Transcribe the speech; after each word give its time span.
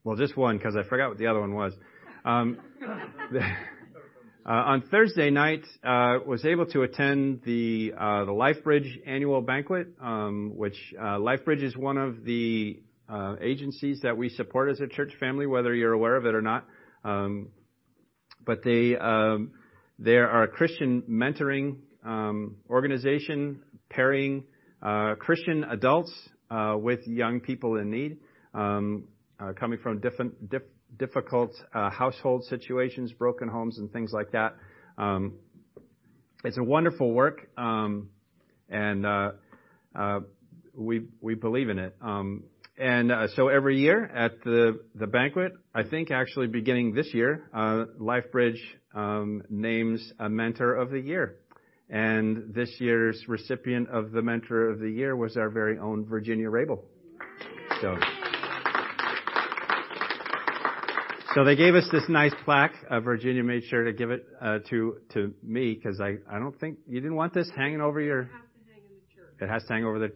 well, 0.04 0.16
just 0.16 0.34
one 0.34 0.56
because 0.56 0.74
I 0.74 0.82
forgot 0.88 1.10
what 1.10 1.18
the 1.18 1.26
other 1.26 1.40
one 1.40 1.54
was. 1.54 1.74
Um, 2.24 2.56
uh, 3.36 3.40
on 4.46 4.84
Thursday 4.90 5.28
night, 5.28 5.66
uh, 5.84 6.20
was 6.26 6.46
able 6.46 6.64
to 6.64 6.80
attend 6.80 7.42
the 7.44 7.92
uh, 7.94 8.24
the 8.24 8.32
LifeBridge 8.32 9.06
annual 9.06 9.42
banquet, 9.42 9.88
um, 10.00 10.52
which 10.56 10.94
uh, 10.98 11.18
LifeBridge 11.18 11.62
is 11.62 11.76
one 11.76 11.98
of 11.98 12.24
the 12.24 12.80
agencies 13.40 14.00
that 14.02 14.16
we 14.16 14.28
support 14.30 14.70
as 14.70 14.80
a 14.80 14.86
church 14.86 15.12
family, 15.20 15.46
whether 15.46 15.74
you're 15.74 15.92
aware 15.92 16.16
of 16.16 16.26
it 16.26 16.34
or 16.34 16.42
not. 16.42 16.66
Um, 17.04 17.48
but 18.44 18.62
they 18.64 18.96
um, 18.96 19.52
they 19.98 20.16
are 20.16 20.44
a 20.44 20.48
Christian 20.48 21.02
mentoring 21.08 21.76
um, 22.04 22.56
organization 22.68 23.62
pairing 23.90 24.44
uh, 24.82 25.14
Christian 25.16 25.64
adults 25.64 26.12
uh, 26.50 26.74
with 26.76 27.06
young 27.06 27.40
people 27.40 27.76
in 27.76 27.90
need, 27.90 28.18
um, 28.54 29.04
uh, 29.38 29.52
coming 29.52 29.78
from 29.78 30.00
different 30.00 30.50
diff- 30.50 30.62
difficult 30.98 31.52
uh, 31.74 31.90
household 31.90 32.44
situations, 32.44 33.12
broken 33.12 33.48
homes, 33.48 33.78
and 33.78 33.92
things 33.92 34.12
like 34.12 34.32
that. 34.32 34.56
Um, 34.98 35.34
it's 36.44 36.58
a 36.58 36.62
wonderful 36.62 37.12
work, 37.12 37.48
um, 37.56 38.08
and 38.68 39.06
uh, 39.06 39.32
uh, 39.94 40.20
we 40.74 41.06
we 41.20 41.34
believe 41.34 41.68
in 41.68 41.78
it. 41.78 41.94
Um, 42.00 42.44
uh, 42.44 42.51
every 43.48 43.78
year 43.78 44.04
at 44.04 44.42
the 44.42 44.80
the 44.96 45.06
banquet, 45.06 45.52
I 45.72 45.84
think 45.84 46.10
actually 46.10 46.48
beginning 46.48 46.94
this 46.94 47.14
year, 47.14 47.48
uh, 47.54 47.84
LifeBridge 48.00 48.58
um, 48.92 49.42
names 49.48 50.12
a 50.18 50.28
mentor 50.28 50.74
of 50.74 50.90
the 50.90 50.98
year. 50.98 51.36
And 51.88 52.52
this 52.52 52.74
year's 52.80 53.22
recipient 53.28 53.88
of 53.88 54.10
the 54.10 54.22
mentor 54.22 54.70
of 54.70 54.80
the 54.80 54.90
year 54.90 55.14
was 55.14 55.36
our 55.36 55.48
very 55.48 55.78
own 55.78 56.06
Virginia 56.06 56.50
Rabel. 56.50 56.84
So. 57.80 57.96
So 61.34 61.44
they 61.44 61.54
gave 61.54 61.74
us 61.76 61.84
this 61.92 62.02
nice 62.08 62.34
plaque. 62.44 62.74
Uh, 62.90 62.98
Virginia 63.00 63.44
made 63.44 63.62
sure 63.64 63.84
to 63.84 63.92
give 63.92 64.10
it 64.10 64.26
uh, 64.40 64.58
to 64.70 64.96
to 65.12 65.32
me 65.42 65.74
because 65.74 66.00
I 66.00 66.16
I 66.28 66.40
don't 66.40 66.58
think 66.58 66.78
you 66.88 67.00
didn't 67.00 67.16
want 67.16 67.32
this 67.32 67.48
hanging 67.56 67.80
over 67.80 68.00
your. 68.00 68.28
It 69.40 69.48
has 69.48 69.62
to 69.64 69.72
hang 69.72 69.84
over 69.84 70.00
the. 70.00 70.12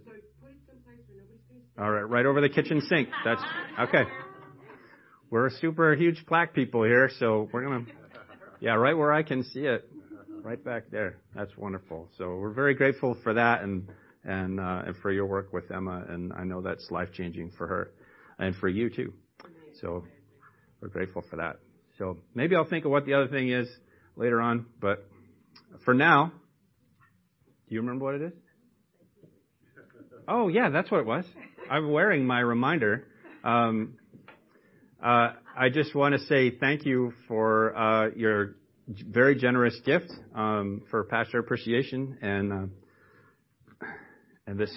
All 1.78 1.90
right, 1.90 2.08
right 2.08 2.24
over 2.24 2.40
the 2.40 2.48
kitchen 2.48 2.80
sink. 2.88 3.10
That's 3.22 3.42
okay. 3.78 4.04
We're 5.28 5.50
super 5.50 5.94
huge 5.94 6.24
plaque 6.26 6.54
people 6.54 6.84
here, 6.84 7.10
so 7.18 7.50
we're 7.52 7.64
gonna. 7.64 7.84
Yeah, 8.60 8.76
right 8.76 8.96
where 8.96 9.12
I 9.12 9.22
can 9.22 9.44
see 9.44 9.66
it, 9.66 9.86
right 10.40 10.62
back 10.62 10.84
there. 10.90 11.18
That's 11.34 11.54
wonderful. 11.54 12.08
So 12.16 12.36
we're 12.36 12.54
very 12.54 12.74
grateful 12.74 13.18
for 13.22 13.34
that 13.34 13.60
and 13.60 13.90
and 14.24 14.58
uh, 14.58 14.84
and 14.86 14.96
for 14.96 15.12
your 15.12 15.26
work 15.26 15.52
with 15.52 15.70
Emma, 15.70 16.02
and 16.08 16.32
I 16.32 16.44
know 16.44 16.62
that's 16.62 16.90
life 16.90 17.10
changing 17.12 17.50
for 17.58 17.66
her, 17.66 17.90
and 18.38 18.56
for 18.56 18.68
you 18.68 18.88
too. 18.88 19.12
So 19.82 20.04
we're 20.80 20.88
grateful 20.88 21.24
for 21.28 21.36
that. 21.36 21.58
So 21.98 22.16
maybe 22.34 22.56
I'll 22.56 22.64
think 22.64 22.86
of 22.86 22.90
what 22.90 23.04
the 23.04 23.12
other 23.12 23.28
thing 23.28 23.50
is 23.50 23.68
later 24.16 24.40
on, 24.40 24.64
but 24.80 25.06
for 25.84 25.92
now, 25.92 26.32
do 27.68 27.74
you 27.74 27.82
remember 27.82 28.06
what 28.06 28.14
it 28.14 28.22
is? 28.22 28.32
Oh 30.26 30.48
yeah, 30.48 30.70
that's 30.70 30.90
what 30.90 31.00
it 31.00 31.06
was. 31.06 31.26
I'm 31.70 31.90
wearing 31.90 32.24
my 32.24 32.40
reminder. 32.40 33.04
Um, 33.42 33.94
uh, 35.02 35.32
I 35.56 35.68
just 35.72 35.94
want 35.94 36.14
to 36.14 36.20
say 36.26 36.50
thank 36.58 36.84
you 36.84 37.12
for 37.26 37.76
uh, 37.76 38.10
your 38.14 38.56
very 38.88 39.34
generous 39.34 39.78
gift 39.84 40.10
um, 40.34 40.82
for 40.90 41.04
Pastor 41.04 41.38
Appreciation 41.38 42.18
and 42.22 42.52
uh, 42.52 43.86
and 44.46 44.58
this 44.58 44.70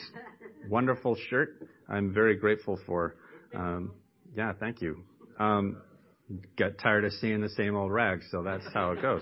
wonderful 0.68 1.16
shirt. 1.30 1.68
I'm 1.88 2.14
very 2.14 2.36
grateful 2.36 2.80
for. 2.86 3.16
Um, 3.53 3.91
yeah, 4.35 4.53
thank 4.59 4.81
you. 4.81 5.03
Um, 5.40 5.81
get 6.56 6.80
tired 6.80 7.06
of 7.06 7.12
seeing 7.14 7.41
the 7.41 7.50
same 7.50 7.75
old 7.75 7.91
rags, 7.91 8.25
so 8.31 8.41
that's 8.41 8.66
how 8.74 8.91
it 8.91 9.02
goes. 9.02 9.22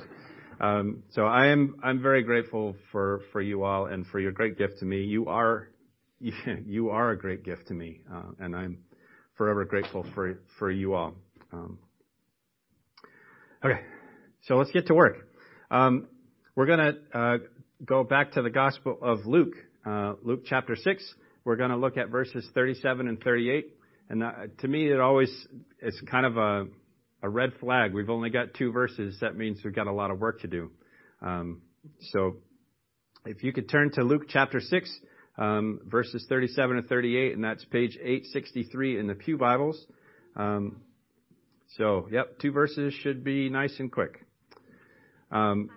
Um, 0.62 1.04
so 1.12 1.26
I 1.26 1.48
am 1.48 1.80
I'm 1.84 2.02
very 2.02 2.24
grateful 2.24 2.76
for 2.92 3.22
for 3.32 3.42
you 3.42 3.64
all 3.64 3.88
and 3.88 4.08
for 4.08 4.20
your 4.20 4.32
great 4.32 4.58
gift 4.58 4.80
to 4.80 4.86
me. 4.86 5.02
You 5.02 5.28
are 5.28 5.70
you 6.66 6.90
are 6.90 7.12
a 7.12 7.18
great 7.18 7.44
gift 7.44 7.68
to 7.68 7.74
me, 7.74 8.02
uh, 8.12 8.32
and 8.40 8.56
I'm 8.56 8.80
forever 9.36 9.66
grateful 9.66 10.06
for 10.16 10.40
for 10.58 10.72
you 10.72 10.94
all. 10.94 11.14
Um, 11.54 11.78
okay, 13.64 13.82
so 14.44 14.56
let's 14.56 14.72
get 14.72 14.88
to 14.88 14.94
work. 14.94 15.30
Um, 15.70 16.08
we're 16.56 16.66
going 16.66 16.80
to 16.80 17.18
uh, 17.18 17.38
go 17.86 18.04
back 18.04 18.32
to 18.34 18.42
the 18.42 18.50
Gospel 18.50 18.98
of 19.02 19.26
Luke, 19.26 19.54
uh, 19.86 20.14
Luke 20.24 20.44
chapter 20.46 20.76
six. 20.76 21.04
We're 21.44 21.56
going 21.56 21.70
to 21.70 21.78
look 21.78 21.98
at 21.98 22.10
verses 22.10 22.46
37 22.54 23.08
and 23.08 23.22
38. 23.24 23.74
And 24.10 24.24
uh, 24.24 24.32
to 24.60 24.68
me, 24.68 24.90
it 24.90 25.00
always 25.00 25.30
it's 25.80 26.02
kind 26.10 26.26
of 26.26 26.38
a 26.38 26.66
a 27.22 27.30
red 27.30 27.54
flag. 27.60 27.94
We've 27.94 28.10
only 28.10 28.30
got 28.30 28.54
two 28.56 28.72
verses. 28.72 29.18
That 29.22 29.36
means 29.36 29.60
we've 29.64 29.76
got 29.76 29.88
a 29.88 29.94
lot 29.94 30.12
of 30.12 30.20
work 30.20 30.42
to 30.42 30.48
do. 30.48 30.72
Um, 31.22 31.62
so, 32.12 32.38
if 33.26 33.44
you 33.44 33.54
could 33.54 33.70
turn 33.70 33.92
to 33.94 34.04
Luke 34.04 34.24
chapter 34.30 34.60
six, 34.60 34.90
um, 34.90 35.08
verses 35.38 36.26
37 36.28 36.78
and 36.78 36.88
38, 36.88 37.34
and 37.34 37.44
that's 37.44 37.64
page 37.66 37.98
863 38.02 39.00
in 39.00 39.08
the 39.08 39.16
Pew 39.16 39.38
Bibles. 39.38 39.86
Um, 40.36 40.82
so, 41.78 42.08
yep, 42.12 42.40
two 42.40 42.52
verses 42.52 42.94
should 42.94 43.24
be 43.24 43.50
nice 43.50 43.76
and 43.80 43.92
quick. 43.92 44.26
Um, 45.32 45.70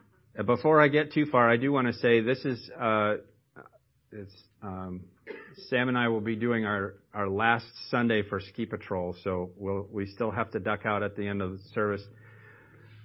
before 0.47 0.81
I 0.81 0.89
get 0.89 1.13
too 1.13 1.27
far, 1.27 1.51
I 1.51 1.57
do 1.57 1.73
want 1.73 1.89
to 1.89 1.93
say 1.95 2.21
this 2.21 2.45
is 2.45 2.71
uh, 2.81 3.17
um, 4.63 5.03
Sam 5.69 5.89
and 5.89 5.99
I 5.99 6.09
will 6.09 6.21
be 6.21 6.37
doing 6.37 6.65
our, 6.65 6.95
our 7.13 7.29
last 7.29 7.67
Sunday 7.91 8.23
for 8.23 8.41
ski 8.41 8.67
patrol, 8.67 9.17
so 9.25 9.51
we'll, 9.57 9.87
we 9.91 10.07
still 10.07 10.31
have 10.31 10.51
to 10.53 10.61
duck 10.61 10.87
out 10.87 11.03
at 11.03 11.17
the 11.17 11.27
end 11.27 11.43
of 11.43 11.53
the 11.53 11.59
service 11.75 12.03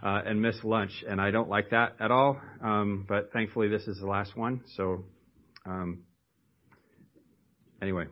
uh, 0.03 0.22
and 0.25 0.41
miss 0.41 0.55
lunch, 0.63 1.03
and 1.07 1.19
I 1.19 1.31
don't 1.31 1.49
like 1.49 1.72
that 1.72 1.95
at 1.99 2.11
all. 2.11 2.39
Um, 2.63 3.05
but 3.07 3.31
thankfully, 3.33 3.67
this 3.67 3.87
is 3.87 3.99
the 3.99 4.07
last 4.07 4.37
one. 4.37 4.61
So, 4.75 5.03
um, 5.66 6.03
anyway, 7.85 8.06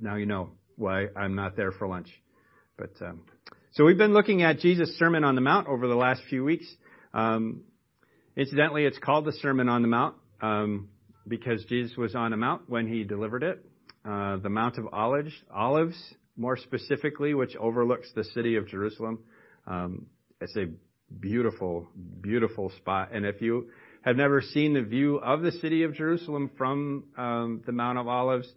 now 0.00 0.16
you 0.16 0.26
know 0.26 0.50
why 0.76 1.06
I'm 1.16 1.36
not 1.36 1.56
there 1.56 1.70
for 1.70 1.86
lunch. 1.86 2.08
But 2.76 2.90
um, 3.00 3.22
so 3.72 3.84
we've 3.84 3.96
been 3.96 4.12
looking 4.12 4.42
at 4.42 4.58
Jesus' 4.58 4.98
Sermon 4.98 5.22
on 5.22 5.36
the 5.36 5.40
Mount 5.40 5.68
over 5.68 5.86
the 5.86 5.94
last 5.94 6.22
few 6.28 6.42
weeks. 6.42 6.66
Um, 7.14 7.62
incidentally, 8.36 8.84
it's 8.84 8.98
called 8.98 9.26
the 9.26 9.32
Sermon 9.32 9.68
on 9.68 9.82
the 9.82 9.88
Mount. 9.88 10.16
Um, 10.40 10.88
because 11.28 11.64
Jesus 11.66 11.96
was 11.96 12.16
on 12.16 12.32
a 12.32 12.36
mount 12.36 12.68
when 12.68 12.88
he 12.88 13.04
delivered 13.04 13.44
it, 13.44 13.64
uh, 14.04 14.38
the 14.38 14.48
Mount 14.48 14.76
of 14.76 14.88
Olives, 14.92 15.32
Olives, 15.54 15.96
more 16.36 16.56
specifically, 16.56 17.32
which 17.32 17.54
overlooks 17.54 18.08
the 18.16 18.24
city 18.24 18.56
of 18.56 18.66
Jerusalem. 18.66 19.20
Um, 19.68 20.06
it's 20.40 20.56
a 20.56 20.66
beautiful, 21.20 21.86
beautiful 22.20 22.72
spot. 22.78 23.10
And 23.12 23.24
if 23.24 23.40
you 23.40 23.68
have 24.02 24.16
never 24.16 24.40
seen 24.40 24.74
the 24.74 24.82
view 24.82 25.16
of 25.16 25.42
the 25.42 25.52
city 25.52 25.84
of 25.84 25.94
Jerusalem 25.94 26.50
from 26.58 27.04
um, 27.16 27.62
the 27.66 27.72
Mount 27.72 27.98
of 27.98 28.08
Olives, 28.08 28.52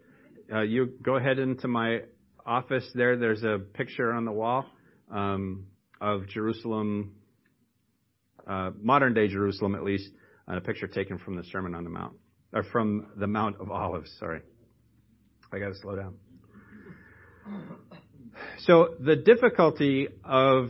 uh, 0.51 0.61
you 0.61 0.93
go 1.01 1.15
ahead 1.15 1.39
into 1.39 1.67
my 1.67 2.01
office 2.45 2.87
there. 2.93 3.17
There's 3.17 3.43
a 3.43 3.59
picture 3.73 4.11
on 4.11 4.25
the 4.25 4.31
wall 4.31 4.65
um, 5.11 5.67
of 6.01 6.27
Jerusalem, 6.27 7.13
uh, 8.47 8.71
modern 8.79 9.13
day 9.13 9.27
Jerusalem 9.27 9.75
at 9.75 9.83
least, 9.83 10.09
and 10.47 10.57
a 10.57 10.61
picture 10.61 10.87
taken 10.87 11.17
from 11.19 11.35
the 11.35 11.43
Sermon 11.45 11.73
on 11.75 11.83
the 11.83 11.89
Mount 11.89 12.13
or 12.53 12.63
from 12.63 13.07
the 13.17 13.27
Mount 13.27 13.57
of 13.59 13.71
Olives. 13.71 14.11
Sorry. 14.19 14.41
I 15.51 15.59
got 15.59 15.69
to 15.69 15.75
slow 15.79 15.95
down. 15.95 16.15
So 18.59 18.95
the 18.99 19.15
difficulty 19.15 20.07
of 20.23 20.69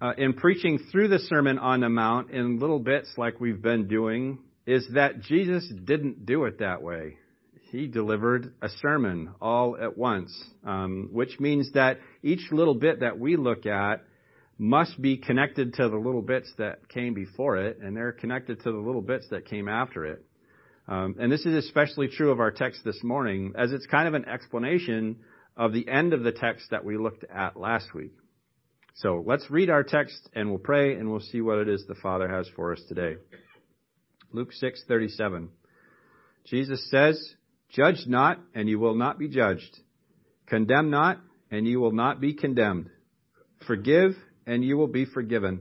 uh, 0.00 0.12
in 0.16 0.34
preaching 0.34 0.78
through 0.90 1.08
the 1.08 1.18
Sermon 1.18 1.58
on 1.58 1.80
the 1.80 1.88
Mount 1.88 2.30
in 2.30 2.58
little 2.58 2.78
bits 2.78 3.08
like 3.16 3.40
we've 3.40 3.62
been 3.62 3.88
doing 3.88 4.38
is 4.66 4.86
that 4.94 5.20
Jesus 5.20 5.66
didn't 5.84 6.26
do 6.26 6.44
it 6.44 6.58
that 6.58 6.82
way. 6.82 7.16
He 7.70 7.86
delivered 7.86 8.54
a 8.62 8.68
sermon 8.80 9.30
all 9.42 9.76
at 9.76 9.98
once, 9.98 10.32
um, 10.64 11.10
which 11.12 11.38
means 11.38 11.72
that 11.72 11.98
each 12.22 12.50
little 12.50 12.74
bit 12.74 13.00
that 13.00 13.18
we 13.18 13.36
look 13.36 13.66
at 13.66 14.04
must 14.56 15.00
be 15.00 15.18
connected 15.18 15.74
to 15.74 15.88
the 15.88 15.96
little 15.96 16.22
bits 16.22 16.52
that 16.58 16.88
came 16.88 17.14
before 17.14 17.56
it, 17.58 17.78
and 17.82 17.96
they're 17.96 18.12
connected 18.12 18.62
to 18.62 18.72
the 18.72 18.78
little 18.78 19.02
bits 19.02 19.26
that 19.30 19.46
came 19.46 19.68
after 19.68 20.06
it. 20.06 20.24
Um, 20.88 21.16
and 21.20 21.30
this 21.30 21.44
is 21.44 21.54
especially 21.64 22.08
true 22.08 22.30
of 22.30 22.40
our 22.40 22.50
text 22.50 22.80
this 22.84 23.02
morning, 23.02 23.52
as 23.56 23.72
it's 23.72 23.86
kind 23.86 24.08
of 24.08 24.14
an 24.14 24.24
explanation 24.24 25.16
of 25.56 25.72
the 25.72 25.86
end 25.88 26.14
of 26.14 26.22
the 26.22 26.32
text 26.32 26.70
that 26.70 26.84
we 26.84 26.96
looked 26.96 27.24
at 27.24 27.58
last 27.58 27.92
week. 27.94 28.12
So 28.98 29.22
let's 29.24 29.48
read 29.48 29.70
our 29.70 29.84
text 29.84 30.28
and 30.34 30.50
we'll 30.50 30.58
pray 30.58 30.94
and 30.96 31.08
we'll 31.08 31.20
see 31.20 31.40
what 31.40 31.58
it 31.58 31.68
is 31.68 31.86
the 31.86 31.94
Father 31.94 32.28
has 32.28 32.48
for 32.56 32.72
us 32.72 32.82
today. 32.88 33.16
Luke 34.32 34.52
6:37. 34.52 35.50
Jesus 36.44 36.90
says, 36.90 37.36
"Judge 37.68 38.08
not, 38.08 38.40
and 38.54 38.68
you 38.68 38.80
will 38.80 38.96
not 38.96 39.16
be 39.16 39.28
judged. 39.28 39.78
Condemn 40.46 40.90
not, 40.90 41.20
and 41.48 41.64
you 41.64 41.78
will 41.78 41.92
not 41.92 42.20
be 42.20 42.34
condemned. 42.34 42.90
Forgive, 43.68 44.16
and 44.46 44.64
you 44.64 44.76
will 44.76 44.88
be 44.88 45.04
forgiven. 45.04 45.60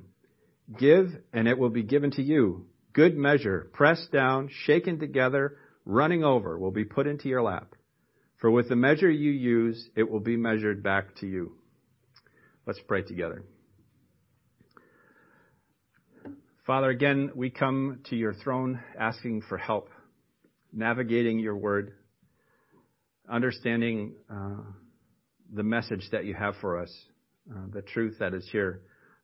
Give, 0.76 1.16
and 1.32 1.48
it 1.48 1.60
will 1.60 1.70
be 1.70 1.84
given 1.84 2.10
to 2.12 2.24
you. 2.24 2.66
Good 2.94 3.16
measure, 3.16 3.70
pressed 3.72 4.12
down, 4.12 4.48
shaken 4.48 4.98
together, 4.98 5.58
running 5.86 6.24
over, 6.24 6.58
will 6.58 6.72
be 6.72 6.86
put 6.86 7.06
into 7.06 7.30
your 7.30 7.44
lap. 7.44 7.76
For 8.38 8.50
with 8.50 8.68
the 8.68 8.76
measure 8.76 9.12
you 9.12 9.32
use, 9.32 9.92
it 9.96 10.10
will 10.10 10.22
be 10.22 10.38
measured 10.38 10.82
back 10.82 11.14
to 11.18 11.28
you. 11.28 11.57
Let's 12.68 12.82
pray 12.86 13.02
together. 13.02 13.46
Father, 16.66 16.90
again, 16.90 17.32
we 17.34 17.50
come 17.50 18.02
to 18.10 18.18
your 18.18 18.34
throne 18.34 18.84
asking 19.00 19.44
for 19.48 19.58
help, 19.58 19.88
navigating 20.74 21.40
your 21.40 21.56
word, 21.56 21.94
understanding 23.32 24.16
uh, 24.30 24.58
the 25.50 25.64
message 25.64 26.10
that 26.12 26.26
you 26.26 26.34
have 26.34 26.56
for 26.60 26.82
us, 26.82 26.94
uh, 27.50 27.68
the 27.72 27.84
truth 27.84 28.18
that 28.20 28.34
is 28.34 28.46
here 28.52 28.82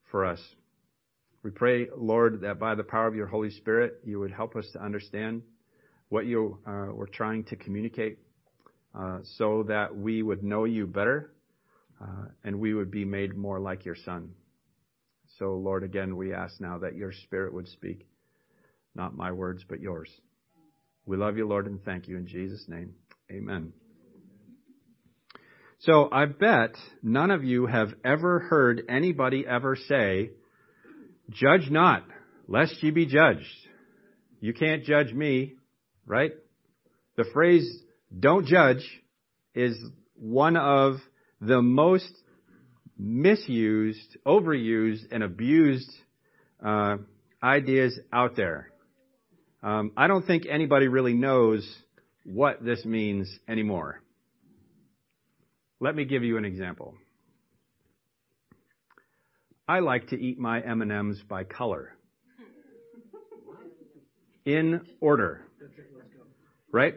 for 0.10 0.24
us. 0.24 0.40
We 1.44 1.52
pray, 1.52 1.90
Lord, 1.94 2.40
that 2.44 2.60
by 2.60 2.76
the 2.76 2.84
power 2.84 3.08
of 3.08 3.16
your 3.16 3.28
Holy 3.28 3.50
Spirit, 3.50 4.00
you 4.06 4.22
would 4.22 4.32
help 4.32 4.56
us 4.56 4.70
to 4.72 4.82
understand 4.82 5.42
what 6.08 6.26
you 6.26 6.60
uh, 6.66 6.94
were 6.94 7.10
trying 7.12 7.44
to 7.46 7.58
communicate 7.58 8.20
uh, 8.98 9.20
so 9.36 9.64
that 9.64 9.94
we 9.94 10.24
would 10.24 10.44
know 10.46 10.64
you 10.64 10.88
better 10.88 11.33
uh, 12.02 12.26
and 12.44 12.60
we 12.60 12.74
would 12.74 12.92
be 12.92 13.06
made 13.06 13.36
more 13.36 13.60
like 13.60 13.86
your 13.86 13.96
Son. 13.96 14.32
So, 15.40 15.56
Lord, 15.56 15.84
again, 15.84 16.16
we 16.16 16.34
ask 16.34 16.60
now 16.62 16.80
that 16.80 16.96
your 16.96 17.12
Spirit 17.12 17.54
would 17.54 17.68
speak, 17.68 18.08
not 18.94 19.16
my 19.16 19.32
words, 19.32 19.64
but 19.68 19.80
yours. 19.80 20.10
We 21.06 21.18
love 21.18 21.38
you, 21.38 21.48
Lord, 21.48 21.66
and 21.66 21.84
thank 21.84 22.08
you 22.08 22.18
in 22.18 22.28
Jesus' 22.28 22.66
name. 22.68 22.94
Amen. 23.32 23.74
So 25.80 26.08
I 26.12 26.26
bet 26.26 26.76
none 27.02 27.30
of 27.30 27.44
you 27.44 27.66
have 27.66 27.90
ever 28.06 28.40
heard 28.40 28.84
anybody 28.88 29.46
ever 29.46 29.76
say, 29.76 30.32
Judge 31.30 31.70
not, 31.70 32.04
lest 32.48 32.82
ye 32.82 32.92
be 32.92 33.06
judged. 33.06 33.48
You 34.40 34.54
can't 34.54 34.84
judge 34.84 35.12
me, 35.14 35.56
right? 36.06 36.32
The 37.18 37.26
phrase, 37.34 37.82
don't 38.18 38.46
judge, 38.46 38.84
is 39.56 39.78
one 40.16 40.56
of 40.56 40.96
the 41.46 41.62
most 41.62 42.12
misused, 42.98 44.18
overused, 44.26 45.04
and 45.12 45.24
abused 45.24 45.92
uh, 46.64 46.98
ideas 47.42 48.00
out 48.12 48.36
there. 48.36 48.72
Um, 49.62 49.92
I 49.98 50.08
don't 50.08 50.26
think 50.26 50.46
anybody 50.50 50.88
really 50.88 51.14
knows 51.14 51.68
what 52.26 52.64
this 52.64 52.86
means 52.86 53.30
anymore. 53.48 54.02
Let 55.80 55.96
me 55.96 56.06
give 56.06 56.24
you 56.24 56.38
an 56.38 56.46
example. 56.46 56.96
I 59.68 59.80
like 59.80 60.10
to 60.10 60.20
eat 60.20 60.38
my 60.38 60.62
M&Ms 60.62 61.22
by 61.28 61.44
color. 61.44 61.96
In 64.46 64.82
order. 65.00 65.42
Right? 66.72 66.96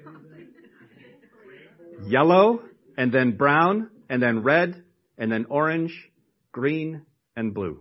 Yellow, 2.04 2.62
and 2.96 3.12
then 3.12 3.36
brown, 3.36 3.90
and 4.08 4.22
then 4.22 4.42
red, 4.42 4.82
and 5.18 5.30
then 5.30 5.46
orange, 5.48 5.92
green, 6.52 7.02
and 7.36 7.52
blue. 7.52 7.80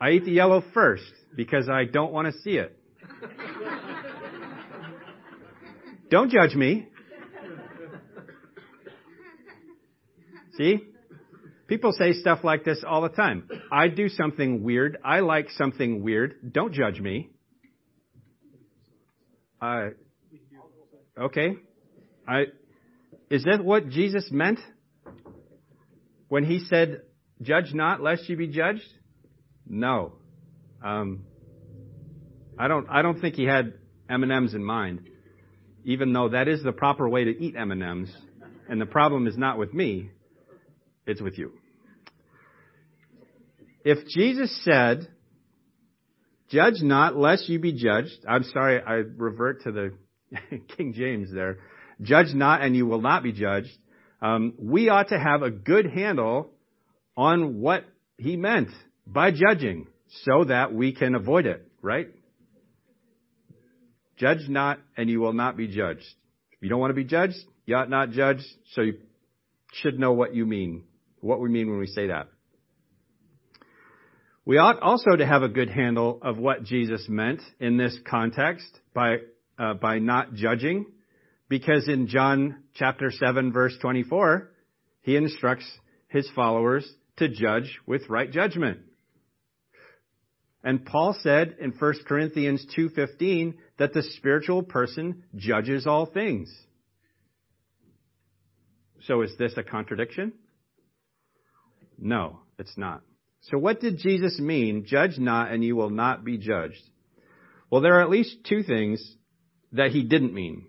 I 0.00 0.10
eat 0.10 0.24
the 0.24 0.32
yellow 0.32 0.64
first 0.74 1.12
because 1.36 1.68
I 1.68 1.84
don't 1.84 2.12
want 2.12 2.32
to 2.32 2.40
see 2.40 2.56
it. 2.56 2.76
don't 6.10 6.30
judge 6.30 6.54
me. 6.54 6.88
See? 10.58 10.80
People 11.68 11.92
say 11.92 12.12
stuff 12.12 12.40
like 12.42 12.64
this 12.64 12.84
all 12.86 13.00
the 13.00 13.08
time. 13.08 13.48
I 13.70 13.88
do 13.88 14.08
something 14.08 14.62
weird. 14.62 14.98
I 15.04 15.20
like 15.20 15.48
something 15.56 16.02
weird. 16.02 16.52
Don't 16.52 16.74
judge 16.74 17.00
me. 17.00 17.30
Uh, 19.60 19.90
okay. 21.18 21.54
I, 22.28 22.46
is 23.32 23.44
that 23.44 23.64
what 23.64 23.88
Jesus 23.88 24.28
meant? 24.30 24.60
when 26.32 26.44
he 26.44 26.60
said, 26.60 27.02
"Judge 27.42 27.74
not, 27.74 28.02
lest 28.02 28.26
you 28.26 28.38
be 28.38 28.46
judged"? 28.46 28.90
No. 29.66 30.14
Um, 30.82 31.24
I 32.58 32.68
don't. 32.68 32.86
I 32.88 33.02
don't 33.02 33.20
think 33.20 33.34
he 33.34 33.44
had 33.44 33.74
M 34.08 34.22
and 34.22 34.32
M's 34.32 34.54
in 34.54 34.64
mind, 34.64 35.10
even 35.84 36.14
though 36.14 36.30
that 36.30 36.48
is 36.48 36.62
the 36.62 36.72
proper 36.72 37.06
way 37.06 37.24
to 37.24 37.30
eat 37.30 37.54
M 37.54 37.70
and 37.70 37.82
M's. 37.82 38.16
And 38.66 38.80
the 38.80 38.86
problem 38.86 39.26
is 39.26 39.36
not 39.36 39.58
with 39.58 39.74
me; 39.74 40.10
it's 41.06 41.20
with 41.20 41.36
you. 41.36 41.52
If 43.84 44.08
Jesus 44.08 44.58
said, 44.64 45.06
"Judge 46.48 46.80
not, 46.80 47.14
lest 47.14 47.46
you 47.46 47.58
be 47.58 47.72
judged," 47.74 48.24
I'm 48.26 48.44
sorry, 48.44 48.80
I 48.80 49.02
revert 49.18 49.64
to 49.64 49.72
the 49.72 49.92
King 50.78 50.94
James 50.94 51.30
there. 51.30 51.58
Judge 52.02 52.34
not, 52.34 52.62
and 52.62 52.76
you 52.76 52.86
will 52.86 53.00
not 53.00 53.22
be 53.22 53.32
judged 53.32 53.70
um, 54.22 54.54
we 54.56 54.88
ought 54.88 55.08
to 55.08 55.18
have 55.18 55.42
a 55.42 55.50
good 55.50 55.84
handle 55.86 56.52
on 57.16 57.60
what 57.60 57.84
he 58.16 58.36
meant 58.36 58.70
by 59.04 59.32
judging 59.32 59.88
so 60.24 60.44
that 60.44 60.72
we 60.72 60.92
can 60.92 61.16
avoid 61.16 61.44
it, 61.44 61.66
right? 61.82 62.08
Judge 64.16 64.48
not, 64.48 64.78
and 64.96 65.10
you 65.10 65.20
will 65.20 65.32
not 65.32 65.56
be 65.56 65.66
judged. 65.66 66.06
If 66.52 66.62
you 66.62 66.68
don't 66.68 66.78
want 66.78 66.90
to 66.90 66.94
be 66.94 67.04
judged, 67.04 67.36
you 67.66 67.74
ought 67.74 67.90
not 67.90 68.10
judge, 68.10 68.38
so 68.72 68.82
you 68.82 68.98
should 69.72 69.98
know 69.98 70.12
what 70.12 70.34
you 70.34 70.46
mean, 70.46 70.84
what 71.20 71.40
we 71.40 71.48
mean 71.48 71.68
when 71.68 71.80
we 71.80 71.88
say 71.88 72.06
that. 72.06 72.28
We 74.44 74.58
ought 74.58 74.80
also 74.80 75.16
to 75.16 75.26
have 75.26 75.42
a 75.42 75.48
good 75.48 75.68
handle 75.68 76.20
of 76.22 76.38
what 76.38 76.62
Jesus 76.62 77.06
meant 77.08 77.40
in 77.58 77.76
this 77.76 77.96
context 78.08 78.68
by, 78.94 79.16
uh, 79.58 79.74
by 79.74 79.98
not 79.98 80.34
judging. 80.34 80.86
Because 81.52 81.86
in 81.86 82.06
John 82.08 82.62
chapter 82.76 83.10
7 83.10 83.52
verse 83.52 83.76
24, 83.82 84.50
he 85.02 85.16
instructs 85.16 85.70
his 86.08 86.26
followers 86.34 86.90
to 87.18 87.28
judge 87.28 87.78
with 87.84 88.08
right 88.08 88.32
judgment. 88.32 88.78
And 90.64 90.86
Paul 90.86 91.14
said 91.20 91.56
in 91.60 91.72
1 91.72 92.06
Corinthians 92.06 92.64
2:15 92.74 93.58
that 93.76 93.92
the 93.92 94.02
spiritual 94.02 94.62
person 94.62 95.24
judges 95.36 95.86
all 95.86 96.06
things. 96.06 96.48
So 99.02 99.20
is 99.20 99.36
this 99.36 99.52
a 99.58 99.62
contradiction? 99.62 100.32
No, 101.98 102.40
it's 102.58 102.78
not. 102.78 103.02
So 103.42 103.58
what 103.58 103.78
did 103.78 103.98
Jesus 103.98 104.40
mean, 104.40 104.86
judge 104.86 105.18
not 105.18 105.52
and 105.52 105.62
you 105.62 105.76
will 105.76 105.90
not 105.90 106.24
be 106.24 106.38
judged? 106.38 106.82
Well, 107.70 107.82
there 107.82 107.98
are 107.98 108.02
at 108.02 108.08
least 108.08 108.42
two 108.48 108.62
things 108.62 109.16
that 109.72 109.90
he 109.90 110.02
didn't 110.02 110.32
mean. 110.32 110.68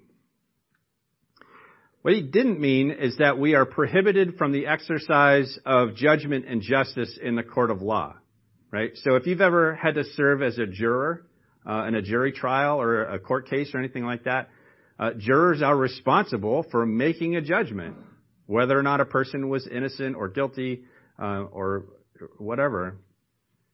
What 2.03 2.13
he 2.15 2.21
didn't 2.21 2.59
mean 2.59 2.91
is 2.91 3.15
that 3.19 3.39
we 3.39 3.55
are 3.55 3.65
prohibited 3.65 4.35
from 4.37 4.51
the 4.51 4.67
exercise 4.67 5.57
of 5.65 5.95
judgment 5.95 6.43
and 6.45 6.61
justice 6.61 7.17
in 7.21 7.35
the 7.35 7.43
court 7.43 7.71
of 7.71 7.81
law, 7.81 8.15
right? 8.71 8.91
So 8.95 9.15
if 9.15 9.25
you've 9.25 9.39
ever 9.39 9.73
had 9.73 9.95
to 9.95 10.03
serve 10.03 10.41
as 10.41 10.59
a 10.59 10.65
juror 10.65 11.25
uh, 11.65 11.85
in 11.85 11.95
a 11.95 12.01
jury 12.01 12.33
trial 12.33 12.81
or 12.81 13.05
a 13.05 13.19
court 13.19 13.49
case 13.49 13.71
or 13.73 13.79
anything 13.79 14.03
like 14.03 14.25
that, 14.25 14.49
uh, 14.99 15.11
jurors 15.17 15.61
are 15.61 15.77
responsible 15.77 16.65
for 16.71 16.85
making 16.85 17.37
a 17.37 17.41
judgment 17.41 17.95
whether 18.47 18.77
or 18.77 18.83
not 18.83 18.99
a 18.99 19.05
person 19.05 19.47
was 19.47 19.65
innocent 19.65 20.17
or 20.17 20.27
guilty 20.27 20.83
uh, 21.17 21.43
or 21.43 21.85
whatever. 22.37 22.97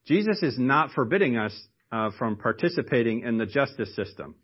Jesus 0.06 0.44
is 0.44 0.60
not 0.60 0.92
forbidding 0.92 1.36
us 1.36 1.60
uh, 1.92 2.12
from 2.20 2.36
participating 2.36 3.22
in 3.22 3.40
the 3.40 3.48
justice 3.48 3.96
system. 3.96 4.36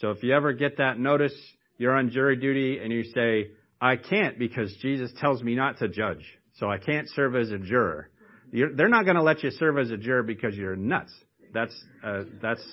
So 0.00 0.10
if 0.10 0.22
you 0.22 0.34
ever 0.34 0.52
get 0.52 0.76
that 0.76 0.98
notice 0.98 1.32
you're 1.78 1.96
on 1.96 2.10
jury 2.10 2.36
duty 2.36 2.78
and 2.82 2.92
you 2.92 3.04
say, 3.04 3.50
I 3.80 3.96
can't 3.96 4.38
because 4.38 4.74
Jesus 4.80 5.12
tells 5.20 5.42
me 5.42 5.54
not 5.54 5.78
to 5.78 5.88
judge, 5.88 6.24
so 6.54 6.70
I 6.70 6.78
can't 6.78 7.08
serve 7.10 7.36
as 7.36 7.50
a 7.50 7.58
juror. 7.58 8.10
You're, 8.50 8.74
they're 8.74 8.88
not 8.88 9.04
going 9.04 9.16
to 9.16 9.22
let 9.22 9.42
you 9.42 9.50
serve 9.50 9.78
as 9.78 9.90
a 9.90 9.96
juror 9.96 10.22
because 10.22 10.54
you're 10.56 10.76
nuts. 10.76 11.12
That's 11.52 11.84
uh, 12.04 12.24
that's 12.40 12.64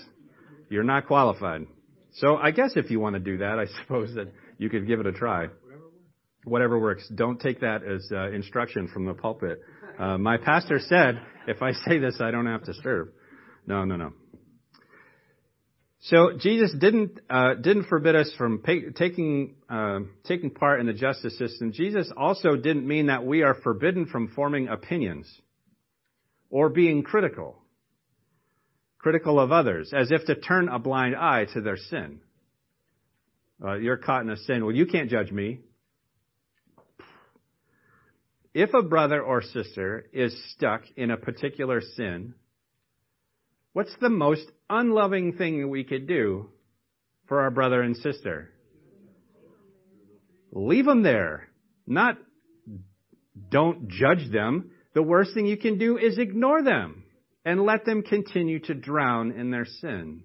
you're 0.69 0.83
not 0.83 1.07
qualified. 1.07 1.67
So 2.13 2.37
I 2.37 2.51
guess 2.51 2.73
if 2.75 2.89
you 2.91 2.99
want 2.99 3.15
to 3.15 3.19
do 3.19 3.39
that, 3.39 3.59
I 3.59 3.65
suppose 3.81 4.13
that 4.15 4.31
you 4.57 4.69
could 4.69 4.87
give 4.87 4.99
it 4.99 5.05
a 5.05 5.11
try. 5.11 5.47
Whatever 6.45 6.77
works. 6.77 7.07
Don't 7.13 7.39
take 7.39 7.61
that 7.61 7.83
as 7.83 8.09
uh, 8.11 8.29
instruction 8.31 8.89
from 8.89 9.05
the 9.05 9.13
pulpit. 9.13 9.61
Uh, 9.97 10.17
my 10.17 10.37
pastor 10.37 10.79
said, 10.79 11.21
if 11.47 11.61
I 11.61 11.71
say 11.71 11.99
this, 11.99 12.17
I 12.19 12.31
don't 12.31 12.47
have 12.47 12.63
to 12.63 12.73
serve. 12.81 13.09
No, 13.65 13.85
no, 13.85 13.95
no. 13.95 14.11
So 16.07 16.31
Jesus 16.37 16.73
didn't 16.77 17.19
uh, 17.29 17.53
didn't 17.55 17.85
forbid 17.85 18.15
us 18.15 18.31
from 18.37 18.59
pay, 18.59 18.89
taking 18.89 19.55
uh, 19.69 19.99
taking 20.25 20.51
part 20.51 20.81
in 20.81 20.85
the 20.85 20.93
justice 20.93 21.37
system. 21.37 21.71
Jesus 21.71 22.11
also 22.17 22.55
didn't 22.55 22.85
mean 22.85 23.07
that 23.07 23.25
we 23.25 23.41
are 23.41 23.55
forbidden 23.55 24.05
from 24.07 24.27
forming 24.29 24.67
opinions 24.67 25.31
or 26.49 26.67
being 26.69 27.03
critical, 27.03 27.57
critical 28.99 29.39
of 29.39 29.53
others, 29.53 29.93
as 29.95 30.11
if 30.11 30.25
to 30.25 30.35
turn 30.35 30.67
a 30.67 30.77
blind 30.77 31.15
eye 31.15 31.45
to 31.53 31.61
their 31.61 31.77
sin. 31.77 32.19
Uh, 33.63 33.75
you're 33.75 33.97
caught 33.97 34.23
in 34.23 34.29
a 34.29 34.37
sin. 34.37 34.65
Well, 34.65 34.75
you 34.75 34.85
can't 34.85 35.09
judge 35.09 35.31
me. 35.31 35.59
if 38.53 38.73
a 38.73 38.83
brother 38.83 39.21
or 39.21 39.41
sister 39.41 40.05
is 40.13 40.35
stuck 40.51 40.83
in 40.95 41.11
a 41.11 41.17
particular 41.17 41.81
sin, 41.95 42.35
what's 43.73 43.95
the 43.99 44.09
most 44.09 44.45
unloving 44.69 45.33
thing 45.33 45.69
we 45.69 45.83
could 45.83 46.07
do 46.07 46.49
for 47.27 47.41
our 47.41 47.51
brother 47.51 47.81
and 47.81 47.97
sister? 47.97 48.49
Leave 50.51 50.85
them 50.85 51.03
there. 51.03 51.49
Not 51.85 52.17
don't 53.49 53.89
judge 53.89 54.31
them. 54.31 54.71
The 54.93 55.03
worst 55.03 55.33
thing 55.33 55.47
you 55.47 55.57
can 55.57 55.77
do 55.77 55.97
is 55.97 56.17
ignore 56.17 56.63
them 56.63 57.03
and 57.45 57.63
let 57.63 57.85
them 57.85 58.03
continue 58.03 58.59
to 58.59 58.73
drown 58.73 59.31
in 59.31 59.51
their 59.51 59.65
sin. 59.65 60.23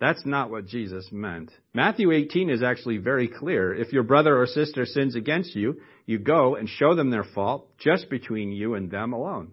That's 0.00 0.24
not 0.24 0.50
what 0.50 0.66
Jesus 0.66 1.08
meant. 1.10 1.50
Matthew 1.74 2.12
18 2.12 2.50
is 2.50 2.62
actually 2.62 2.98
very 2.98 3.28
clear. 3.28 3.74
If 3.74 3.92
your 3.92 4.04
brother 4.04 4.40
or 4.40 4.46
sister 4.46 4.86
sins 4.86 5.16
against 5.16 5.56
you, 5.56 5.80
you 6.06 6.18
go 6.18 6.54
and 6.54 6.68
show 6.68 6.94
them 6.94 7.10
their 7.10 7.24
fault 7.24 7.76
just 7.78 8.08
between 8.08 8.52
you 8.52 8.74
and 8.74 8.90
them 8.90 9.12
alone. 9.12 9.52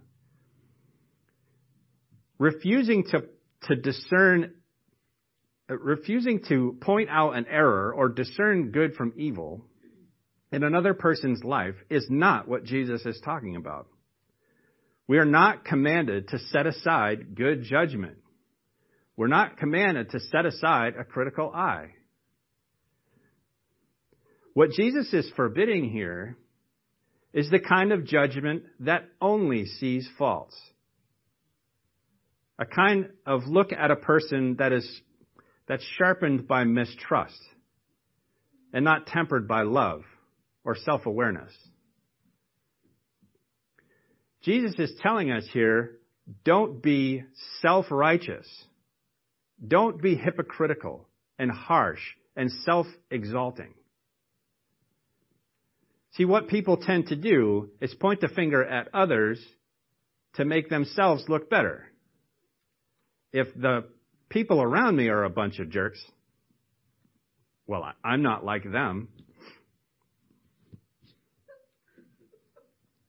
Refusing 2.37 3.05
to, 3.11 3.23
to 3.67 3.75
discern, 3.75 4.53
uh, 5.69 5.77
refusing 5.77 6.41
to 6.49 6.77
point 6.81 7.09
out 7.09 7.31
an 7.31 7.45
error 7.49 7.93
or 7.93 8.09
discern 8.09 8.71
good 8.71 8.95
from 8.95 9.13
evil 9.15 9.65
in 10.51 10.63
another 10.63 10.93
person's 10.93 11.43
life 11.43 11.75
is 11.89 12.05
not 12.09 12.47
what 12.47 12.63
Jesus 12.63 13.05
is 13.05 13.19
talking 13.23 13.55
about. 13.55 13.87
We 15.07 15.17
are 15.17 15.25
not 15.25 15.65
commanded 15.65 16.29
to 16.29 16.39
set 16.39 16.65
aside 16.65 17.35
good 17.35 17.63
judgment. 17.63 18.17
We're 19.17 19.27
not 19.27 19.57
commanded 19.57 20.11
to 20.11 20.19
set 20.19 20.45
aside 20.45 20.95
a 20.99 21.03
critical 21.03 21.51
eye. 21.53 21.89
What 24.53 24.71
Jesus 24.71 25.13
is 25.13 25.29
forbidding 25.35 25.89
here 25.91 26.37
is 27.33 27.49
the 27.49 27.59
kind 27.59 27.91
of 27.91 28.05
judgment 28.05 28.63
that 28.79 29.03
only 29.21 29.65
sees 29.65 30.09
faults. 30.17 30.55
A 32.57 32.65
kind 32.65 33.09
of 33.25 33.47
look 33.47 33.71
at 33.73 33.91
a 33.91 33.95
person 33.95 34.55
that 34.59 34.71
is 34.71 35.01
that's 35.67 35.85
sharpened 35.97 36.47
by 36.47 36.63
mistrust 36.63 37.39
and 38.71 38.85
not 38.85 39.07
tempered 39.07 39.47
by 39.47 39.63
love 39.63 40.03
or 40.63 40.75
self-awareness. 40.75 41.51
Jesus 44.43 44.75
is 44.77 44.93
telling 45.01 45.31
us 45.31 45.45
here, 45.51 45.97
don't 46.43 46.81
be 46.81 47.23
self-righteous 47.61 48.47
don't 49.65 50.01
be 50.01 50.15
hypocritical 50.15 51.07
and 51.39 51.51
harsh 51.51 52.01
and 52.35 52.51
self-exalting. 52.63 53.73
See, 56.13 56.25
what 56.25 56.47
people 56.47 56.77
tend 56.77 57.07
to 57.07 57.15
do 57.15 57.69
is 57.81 57.93
point 57.93 58.21
the 58.21 58.27
finger 58.27 58.63
at 58.63 58.89
others 58.93 59.39
to 60.35 60.45
make 60.45 60.69
themselves 60.69 61.25
look 61.27 61.49
better. 61.49 61.91
If 63.35 63.53
the 63.53 63.83
people 64.29 64.61
around 64.61 64.95
me 64.95 65.09
are 65.09 65.25
a 65.25 65.29
bunch 65.29 65.59
of 65.59 65.69
jerks, 65.69 66.01
well, 67.67 67.83
I'm 68.01 68.21
not 68.21 68.45
like 68.45 68.63
them. 68.63 69.09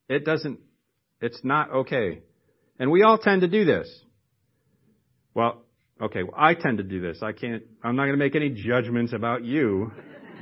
It 0.09 0.25
doesn't, 0.25 0.59
it's 1.21 1.39
not 1.45 1.71
okay. 1.71 2.23
And 2.81 2.91
we 2.91 3.05
all 3.05 3.19
tend 3.19 3.43
to 3.43 3.49
do 3.49 3.65
this. 3.65 3.89
Well, 5.33 5.63
Okay, 5.99 6.25
well, 6.25 6.35
I 6.37 6.55
tend 6.55 6.77
to 6.79 6.85
do 6.85 7.01
this. 7.01 7.23
I 7.23 7.33
can't, 7.33 7.63
I'm 7.83 7.97
not 7.97 8.03
going 8.03 8.19
to 8.19 8.23
make 8.23 8.37
any 8.37 8.51
judgments 8.51 9.15
about 9.15 9.45
you, 9.45 9.93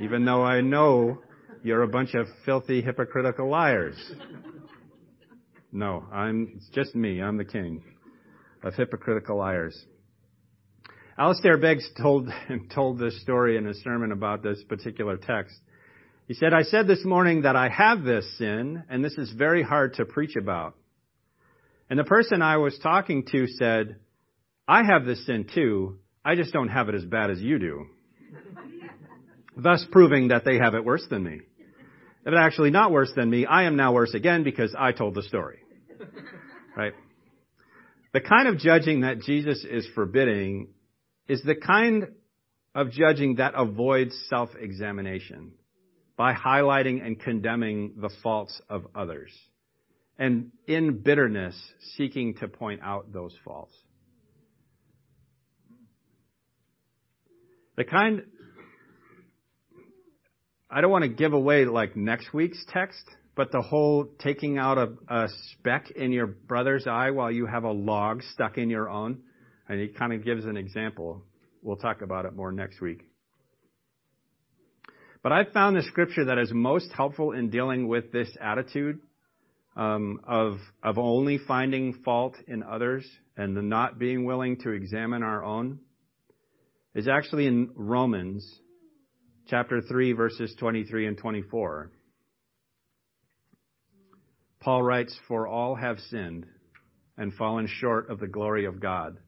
even 0.01 0.25
though 0.25 0.43
I 0.43 0.59
know 0.59 1.19
you're 1.63 1.83
a 1.83 1.87
bunch 1.87 2.13
of 2.13 2.27
filthy, 2.43 2.81
hypocritical 2.81 3.49
liars. 3.49 3.95
No, 5.71 6.03
I'm, 6.11 6.53
it's 6.57 6.67
just 6.69 6.93
me. 6.93 7.21
I'm 7.21 7.37
the 7.37 7.45
king 7.45 7.83
of 8.65 8.73
hypocritical 8.73 9.37
liars. 9.37 9.79
Alistair 11.17 11.57
Beggs 11.57 11.87
told, 12.01 12.29
told 12.73 12.99
this 12.99 13.21
story 13.21 13.55
in 13.55 13.67
a 13.67 13.73
sermon 13.73 14.11
about 14.11 14.43
this 14.43 14.61
particular 14.67 15.15
text. 15.15 15.55
He 16.27 16.33
said, 16.33 16.53
I 16.53 16.63
said 16.63 16.87
this 16.87 17.05
morning 17.05 17.43
that 17.43 17.55
I 17.55 17.69
have 17.69 18.03
this 18.03 18.25
sin, 18.37 18.83
and 18.89 19.05
this 19.05 19.13
is 19.13 19.31
very 19.31 19.61
hard 19.61 19.93
to 19.93 20.05
preach 20.05 20.35
about. 20.35 20.75
And 21.89 21.99
the 21.99 22.03
person 22.03 22.41
I 22.41 22.57
was 22.57 22.77
talking 22.81 23.25
to 23.31 23.45
said, 23.47 23.97
I 24.67 24.83
have 24.83 25.05
this 25.05 25.23
sin 25.27 25.47
too. 25.53 25.99
I 26.25 26.33
just 26.35 26.51
don't 26.51 26.69
have 26.69 26.89
it 26.89 26.95
as 26.95 27.05
bad 27.05 27.29
as 27.29 27.39
you 27.39 27.59
do. 27.59 27.85
Thus 29.55 29.85
proving 29.91 30.29
that 30.29 30.43
they 30.43 30.57
have 30.57 30.73
it 30.73 30.83
worse 30.83 31.05
than 31.07 31.23
me. 31.23 31.41
If 32.25 32.33
it's 32.33 32.35
actually 32.39 32.71
not 32.71 32.91
worse 32.91 33.11
than 33.15 33.29
me, 33.29 33.45
I 33.45 33.65
am 33.65 33.75
now 33.75 33.93
worse 33.93 34.15
again 34.15 34.43
because 34.43 34.75
I 34.77 34.91
told 34.91 35.13
the 35.13 35.23
story. 35.23 35.59
Right? 36.77 36.91
The 38.15 38.21
kind 38.21 38.47
of 38.47 38.57
judging 38.59 39.01
that 39.01 39.19
Jesus 39.19 39.65
is 39.69 39.85
forbidding 39.93 40.69
is 41.27 41.43
the 41.43 41.53
kind 41.53 42.07
of 42.73 42.91
judging 42.91 43.35
that 43.35 43.55
avoids 43.57 44.17
self-examination 44.29 45.51
by 46.15 46.33
highlighting 46.33 47.05
and 47.05 47.19
condemning 47.19 47.95
the 47.97 48.09
faults 48.23 48.61
of 48.69 48.87
others 48.95 49.33
and 50.17 50.53
in 50.65 50.99
bitterness 50.99 51.61
seeking 51.97 52.35
to 52.35 52.47
point 52.47 52.79
out 52.81 53.11
those 53.11 53.35
faults. 53.43 53.73
The 57.75 57.83
kind, 57.83 58.23
I 60.71 60.79
don't 60.79 60.89
want 60.89 61.03
to 61.03 61.09
give 61.09 61.33
away 61.33 61.65
like 61.65 61.97
next 61.97 62.33
week's 62.33 62.63
text, 62.69 63.03
but 63.35 63.51
the 63.51 63.61
whole 63.61 64.07
taking 64.19 64.57
out 64.57 64.77
a, 64.77 64.93
a 65.09 65.27
speck 65.51 65.91
in 65.91 66.11
your 66.11 66.27
brother's 66.27 66.87
eye 66.87 67.11
while 67.11 67.31
you 67.31 67.45
have 67.45 67.63
a 67.63 67.71
log 67.71 68.23
stuck 68.33 68.57
in 68.57 68.69
your 68.69 68.89
own, 68.89 69.21
and 69.67 69.79
he 69.79 69.87
kind 69.87 70.13
of 70.13 70.23
gives 70.23 70.45
an 70.45 70.57
example. 70.57 71.23
We'll 71.61 71.77
talk 71.77 72.01
about 72.01 72.25
it 72.25 72.33
more 72.33 72.51
next 72.51 72.79
week. 72.79 73.01
But 75.21 75.31
I've 75.31 75.51
found 75.53 75.75
the 75.75 75.81
scripture 75.81 76.25
that 76.25 76.37
is 76.37 76.51
most 76.53 76.91
helpful 76.95 77.31
in 77.31 77.49
dealing 77.49 77.87
with 77.87 78.11
this 78.11 78.29
attitude 78.39 78.99
um, 79.75 80.21
of 80.27 80.59
of 80.83 80.97
only 80.97 81.39
finding 81.39 81.93
fault 82.05 82.35
in 82.47 82.63
others 82.63 83.05
and 83.35 83.57
the 83.57 83.61
not 83.61 83.99
being 83.99 84.25
willing 84.25 84.57
to 84.61 84.69
examine 84.69 85.23
our 85.23 85.43
own 85.43 85.79
is 86.93 87.07
actually 87.07 87.47
in 87.47 87.71
Romans 87.75 88.47
chapter 89.47 89.81
3 89.81 90.13
verses 90.13 90.55
23 90.57 91.07
and 91.07 91.17
24. 91.17 91.91
Paul 94.65 94.81
writes, 94.81 95.15
For 95.27 95.47
all 95.47 95.75
have 95.75 95.99
sinned 96.09 96.47
and 97.19 97.31
fallen 97.35 97.67
short 97.67 98.09
of 98.09 98.19
the 98.19 98.27
glory 98.27 98.65
of 98.65 98.79
God 98.79 99.19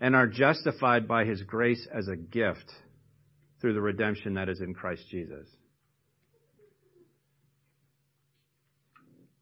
and 0.00 0.14
are 0.14 0.28
justified 0.28 1.08
by 1.08 1.24
his 1.24 1.42
grace 1.42 1.84
as 1.92 2.06
a 2.06 2.14
gift 2.14 2.70
through 3.60 3.74
the 3.74 3.80
redemption 3.80 4.34
that 4.34 4.48
is 4.48 4.60
in 4.60 4.72
Christ 4.72 5.02
Jesus. 5.10 5.48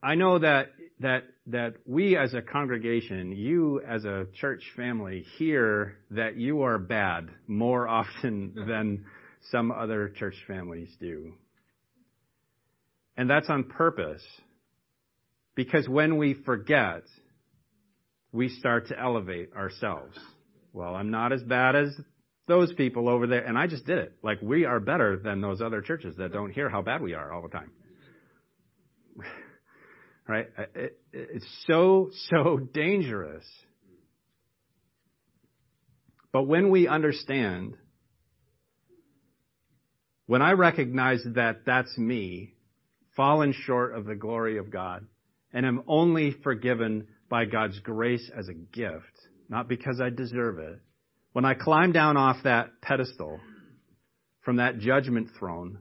I 0.02 0.14
know 0.14 0.38
that 0.38 0.68
that 1.00 1.25
that 1.49 1.75
we 1.84 2.16
as 2.16 2.32
a 2.32 2.40
congregation, 2.40 3.32
you 3.32 3.82
as 3.87 4.06
a 4.06 4.26
church 4.40 4.62
family, 4.75 5.26
hear 5.37 5.99
that 6.12 6.37
you 6.37 6.62
are 6.62 6.78
bad 6.78 7.28
more 7.46 7.87
often 8.00 8.54
than 8.54 9.04
some 9.50 9.70
other 9.70 10.08
church 10.16 10.37
families 10.46 10.88
do. 10.99 11.34
And 13.18 13.28
that's 13.28 13.50
on 13.50 13.64
purpose. 13.64 14.23
Because 15.54 15.88
when 15.88 16.16
we 16.16 16.34
forget, 16.34 17.02
we 18.32 18.49
start 18.49 18.88
to 18.88 18.99
elevate 18.99 19.52
ourselves. 19.52 20.18
Well, 20.73 20.94
I'm 20.94 21.11
not 21.11 21.32
as 21.32 21.42
bad 21.42 21.76
as 21.76 21.94
those 22.49 22.73
people 22.75 23.08
over 23.08 23.26
there, 23.26 23.44
and 23.44 23.56
I 23.56 23.66
just 23.68 23.87
did 23.87 23.99
it. 23.99 24.12
Like, 24.23 24.42
we 24.42 24.64
are 24.64 24.80
better 24.80 25.16
than 25.16 25.40
those 25.40 25.61
other 25.61 25.80
churches 25.80 26.16
that 26.16 26.32
don't 26.32 26.50
hear 26.50 26.68
how 26.68 26.82
bad 26.82 27.00
we 27.00 27.14
are 27.14 27.32
all 27.32 27.42
the 27.42 27.49
time 27.49 27.70
right? 30.28 30.49
It, 30.75 30.99
it's 31.12 31.64
so, 31.66 32.11
so 32.30 32.58
dangerous. 32.58 33.44
But 36.32 36.44
when 36.44 36.70
we 36.70 36.88
understand, 36.88 37.76
when 40.26 40.42
I 40.42 40.52
recognize 40.52 41.23
that 41.34 41.64
that's 41.64 41.96
me, 41.96 42.54
fallen 43.16 43.52
short 43.52 43.94
of 43.94 44.04
the 44.04 44.16
glory 44.16 44.58
of 44.58 44.70
God, 44.70 45.06
and 45.54 45.64
am 45.64 45.84
only 45.87 46.32
forgiven 46.42 47.06
by 47.30 47.44
God's 47.44 47.78
grace 47.78 48.28
as 48.37 48.49
a 48.49 48.54
gift, 48.54 49.28
not 49.49 49.68
because 49.68 50.00
I 50.02 50.11
deserve 50.11 50.58
it, 50.58 50.80
when 51.32 51.44
I 51.44 51.54
climb 51.54 51.92
down 51.92 52.16
off 52.16 52.37
that 52.44 52.82
pedestal 52.82 53.40
from 54.42 54.56
that 54.56 54.78
judgment 54.78 55.30
throne, 55.38 55.78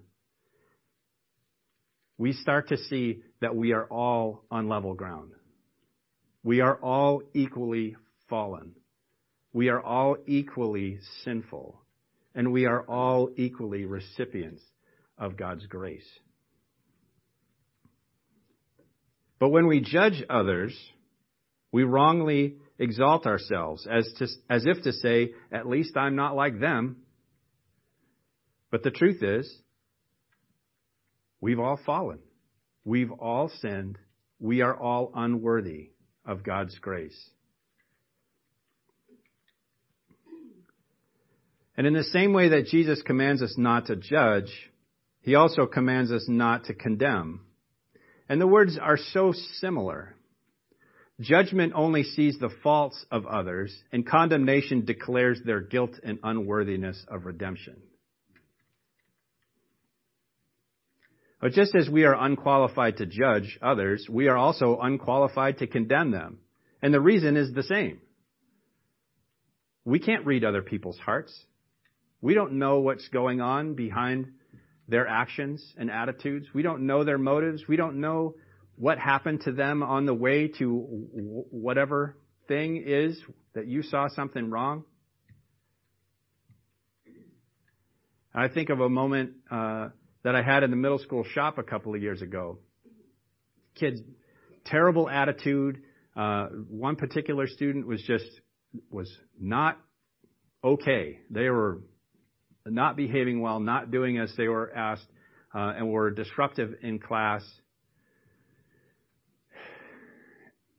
we 2.18 2.34
start 2.34 2.70
to 2.70 2.78
see 2.78 3.24
that 3.42 3.56
we 3.56 3.74
are 3.74 3.86
all 3.86 4.46
on 4.50 4.70
level 4.70 4.94
ground. 4.94 5.32
We 6.44 6.62
are 6.62 6.76
all 6.76 7.24
equally 7.34 7.96
fallen. 8.30 8.76
We 9.54 9.70
are 9.70 9.82
all 9.82 10.18
equally 10.28 11.00
sinful. 11.24 11.82
And 12.36 12.52
we 12.52 12.66
are 12.66 12.82
all 12.84 13.30
equally 13.36 13.86
recipients 13.86 14.62
of 15.18 15.38
God's 15.38 15.66
grace. 15.68 16.08
But 19.44 19.50
when 19.50 19.68
we 19.68 19.82
judge 19.82 20.24
others, 20.30 20.74
we 21.70 21.84
wrongly 21.84 22.56
exalt 22.80 23.26
ourselves 23.26 23.86
as, 23.86 24.10
to, 24.18 24.28
as 24.50 24.66
if 24.66 24.84
to 24.84 24.94
say, 24.94 25.34
at 25.52 25.68
least 25.68 25.98
I'm 25.98 26.16
not 26.16 26.34
like 26.34 26.62
them. 26.62 27.00
But 28.72 28.84
the 28.84 28.90
truth 28.90 29.22
is, 29.22 29.54
we've 31.42 31.60
all 31.60 31.78
fallen. 31.86 32.20
We've 32.86 33.12
all 33.12 33.52
sinned. 33.60 33.98
We 34.40 34.62
are 34.62 34.74
all 34.74 35.12
unworthy 35.14 35.90
of 36.26 36.46
God's 36.46 36.80
grace. 36.80 37.22
And 41.76 41.86
in 41.86 41.92
the 41.92 42.06
same 42.06 42.32
way 42.32 42.48
that 42.48 42.68
Jesus 42.68 43.02
commands 43.02 43.42
us 43.42 43.56
not 43.58 43.88
to 43.88 43.98
judge, 43.98 44.54
he 45.20 45.36
also 45.36 45.66
commands 45.66 46.14
us 46.14 46.28
not 46.30 46.64
to 46.68 46.74
condemn. 46.74 47.42
And 48.34 48.42
the 48.42 48.48
words 48.48 48.80
are 48.82 48.98
so 48.98 49.32
similar. 49.60 50.16
Judgment 51.20 51.74
only 51.76 52.02
sees 52.02 52.40
the 52.40 52.50
faults 52.64 53.06
of 53.12 53.28
others, 53.28 53.72
and 53.92 54.08
condemnation 54.08 54.86
declares 54.86 55.40
their 55.46 55.62
guilt 55.62 55.92
and 56.04 56.18
unworthiness 56.24 57.06
of 57.08 57.28
redemption. 57.28 57.76
But 61.40 61.52
just 61.52 61.76
as 61.76 61.88
we 61.88 62.06
are 62.06 62.16
unqualified 62.16 62.98
to 62.98 63.06
judge 63.06 63.60
others, 63.62 64.08
we 64.10 64.28
are 64.28 64.38
also 64.38 64.80
unqualified 64.82 65.60
to 65.60 65.68
condemn 65.68 66.10
them. 66.10 66.40
And 66.82 66.92
the 66.92 67.00
reason 67.00 67.38
is 67.38 67.54
the 67.54 67.62
same. 67.62 68.02
We 69.86 70.00
can't 70.00 70.26
read 70.26 70.44
other 70.44 70.64
people's 70.64 70.98
hearts. 70.98 71.40
We 72.20 72.34
don't 72.34 72.54
know 72.54 72.80
what's 72.80 73.08
going 73.10 73.42
on 73.42 73.76
behind 73.76 74.32
their 74.88 75.08
actions 75.08 75.64
and 75.78 75.90
attitudes. 75.90 76.48
We 76.54 76.62
don't 76.62 76.86
know 76.86 77.04
their 77.04 77.18
motives. 77.18 77.64
We 77.68 77.76
don't 77.76 78.02
know 78.02 78.36
what 78.76 78.98
happened 78.98 79.42
to 79.42 79.52
them 79.52 79.84
on 79.84 80.06
the 80.06 80.14
way 80.14 80.48
to 80.60 80.70
whatever 81.52 82.18
thing 82.48 82.84
is 82.86 83.20
that 83.54 83.68
you 83.68 83.84
saw 83.84 84.08
something 84.10 84.50
wrong. 84.50 84.84
I 88.36 88.48
think 88.48 88.70
of 88.70 88.80
a 88.80 88.90
moment 88.90 89.34
uh, 89.52 89.90
that 90.24 90.36
I 90.36 90.42
had 90.42 90.64
in 90.64 90.72
the 90.72 90.76
middle 90.76 90.98
school 90.98 91.24
shop 91.24 91.60
a 91.60 91.64
couple 91.64 91.94
of 91.94 92.02
years 92.02 92.22
ago. 92.22 92.58
Kids, 93.76 94.02
terrible 94.66 95.08
attitude. 95.08 95.84
Uh, 96.16 96.48
one 96.68 96.96
particular 96.96 97.48
student 97.48 97.86
was 97.86 98.02
just 98.02 98.26
was 98.90 99.12
not 99.40 99.80
okay. 100.64 101.20
They 101.30 101.50
were 101.50 101.82
not 102.66 102.96
behaving 102.96 103.42
well, 103.42 103.60
not 103.60 103.92
doing 103.92 104.18
as 104.18 104.34
they 104.38 104.48
were 104.48 104.74
asked, 104.74 105.06
uh, 105.54 105.74
and 105.78 105.92
were 105.92 106.12
disruptive 106.12 106.76
in 106.82 107.00
class. 107.00 107.44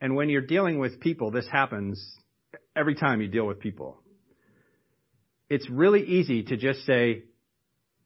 And 0.00 0.14
when 0.16 0.28
you're 0.28 0.42
dealing 0.42 0.78
with 0.78 1.00
people, 1.00 1.30
this 1.30 1.46
happens 1.50 2.02
every 2.74 2.94
time 2.94 3.20
you 3.20 3.28
deal 3.28 3.46
with 3.46 3.60
people. 3.60 4.00
It's 5.48 5.68
really 5.70 6.02
easy 6.02 6.42
to 6.44 6.56
just 6.56 6.84
say, 6.84 7.24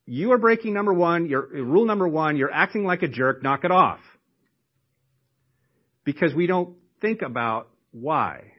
you 0.04 0.32
are 0.32 0.38
breaking 0.38 0.74
number 0.74 0.92
one, 0.92 1.26
your 1.26 1.46
rule 1.46 1.86
number 1.86 2.08
one, 2.08 2.36
you're 2.36 2.52
acting 2.52 2.84
like 2.84 3.02
a 3.02 3.08
jerk, 3.08 3.42
knock 3.42 3.64
it 3.64 3.70
off. 3.70 4.00
Because 6.04 6.34
we 6.34 6.46
don't 6.46 6.76
think 7.00 7.22
about 7.22 7.68
why. 7.90 8.52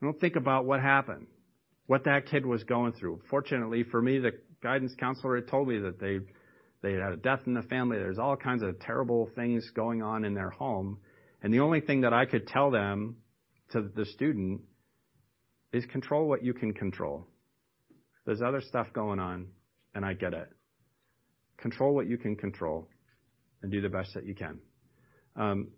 We 0.00 0.06
don't 0.06 0.20
think 0.20 0.36
about 0.36 0.66
what 0.66 0.80
happened 0.80 1.26
what 1.90 2.04
that 2.04 2.26
kid 2.26 2.46
was 2.46 2.62
going 2.62 2.92
through. 2.92 3.20
Fortunately 3.28 3.82
for 3.82 4.00
me, 4.00 4.20
the 4.20 4.30
guidance 4.62 4.94
counselor 5.00 5.34
had 5.34 5.48
told 5.48 5.66
me 5.66 5.76
that 5.80 5.98
they 5.98 6.20
they 6.82 6.92
had 6.92 7.12
a 7.12 7.16
death 7.16 7.40
in 7.46 7.54
the 7.54 7.62
family. 7.62 7.98
There's 7.98 8.16
all 8.16 8.36
kinds 8.36 8.62
of 8.62 8.78
terrible 8.78 9.28
things 9.34 9.68
going 9.74 10.00
on 10.00 10.24
in 10.24 10.32
their 10.32 10.50
home, 10.50 10.98
and 11.42 11.52
the 11.52 11.58
only 11.58 11.80
thing 11.80 12.02
that 12.02 12.12
I 12.12 12.26
could 12.26 12.46
tell 12.46 12.70
them 12.70 13.16
to 13.72 13.82
the 13.82 14.04
student 14.04 14.60
is 15.72 15.84
control 15.86 16.28
what 16.28 16.44
you 16.44 16.54
can 16.54 16.74
control. 16.74 17.26
There's 18.24 18.40
other 18.40 18.60
stuff 18.60 18.86
going 18.92 19.18
on, 19.18 19.48
and 19.92 20.04
I 20.04 20.12
get 20.12 20.32
it. 20.32 20.48
Control 21.56 21.92
what 21.92 22.06
you 22.06 22.18
can 22.18 22.36
control, 22.36 22.88
and 23.62 23.72
do 23.72 23.80
the 23.80 23.88
best 23.88 24.14
that 24.14 24.24
you 24.24 24.36
can. 24.36 24.60
Um, 25.34 25.72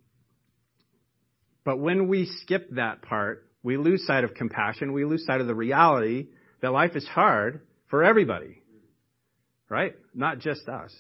but 1.64 1.78
when 1.78 2.06
we 2.06 2.26
skip 2.26 2.68
that 2.72 3.00
part, 3.00 3.48
we 3.62 3.76
lose 3.76 4.06
sight 4.06 4.24
of 4.24 4.34
compassion. 4.34 4.92
We 4.92 5.04
lose 5.04 5.24
sight 5.24 5.40
of 5.40 5.46
the 5.46 5.54
reality 5.54 6.28
that 6.60 6.72
life 6.72 6.96
is 6.96 7.06
hard 7.06 7.60
for 7.88 8.02
everybody. 8.02 8.62
Right? 9.68 9.94
Not 10.14 10.38
just 10.38 10.68
us. 10.68 10.94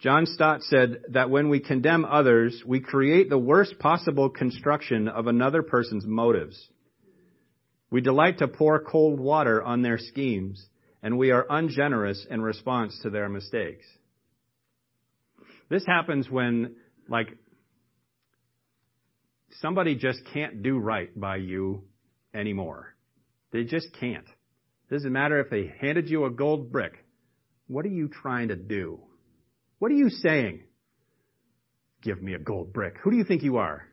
John 0.00 0.26
Stott 0.26 0.62
said 0.62 1.02
that 1.10 1.30
when 1.30 1.48
we 1.48 1.58
condemn 1.58 2.04
others, 2.04 2.62
we 2.64 2.78
create 2.78 3.28
the 3.28 3.38
worst 3.38 3.78
possible 3.80 4.30
construction 4.30 5.08
of 5.08 5.26
another 5.26 5.62
person's 5.62 6.06
motives. 6.06 6.56
We 7.90 8.00
delight 8.00 8.38
to 8.38 8.48
pour 8.48 8.78
cold 8.80 9.18
water 9.18 9.62
on 9.62 9.82
their 9.82 9.98
schemes, 9.98 10.64
and 11.02 11.18
we 11.18 11.32
are 11.32 11.46
ungenerous 11.50 12.24
in 12.30 12.42
response 12.42 12.96
to 13.02 13.10
their 13.10 13.28
mistakes. 13.28 13.86
This 15.68 15.84
happens 15.84 16.30
when, 16.30 16.76
like, 17.08 17.36
somebody 19.60 19.94
just 19.94 20.20
can't 20.32 20.62
do 20.62 20.78
right 20.78 21.08
by 21.18 21.36
you 21.36 21.84
anymore. 22.34 22.94
They 23.52 23.64
just 23.64 23.88
can't. 23.98 24.26
Doesn't 24.90 25.12
matter 25.12 25.40
if 25.40 25.50
they 25.50 25.72
handed 25.80 26.08
you 26.08 26.24
a 26.24 26.30
gold 26.30 26.72
brick. 26.72 27.04
What 27.66 27.84
are 27.84 27.90
you 27.90 28.08
trying 28.08 28.48
to 28.48 28.56
do? 28.56 29.00
What 29.78 29.90
are 29.90 29.96
you 29.96 30.10
saying? 30.10 30.62
Give 32.02 32.22
me 32.22 32.34
a 32.34 32.38
gold 32.38 32.72
brick. 32.72 32.96
Who 33.02 33.10
do 33.10 33.16
you 33.16 33.24
think 33.24 33.42
you 33.42 33.58
are? 33.58 33.84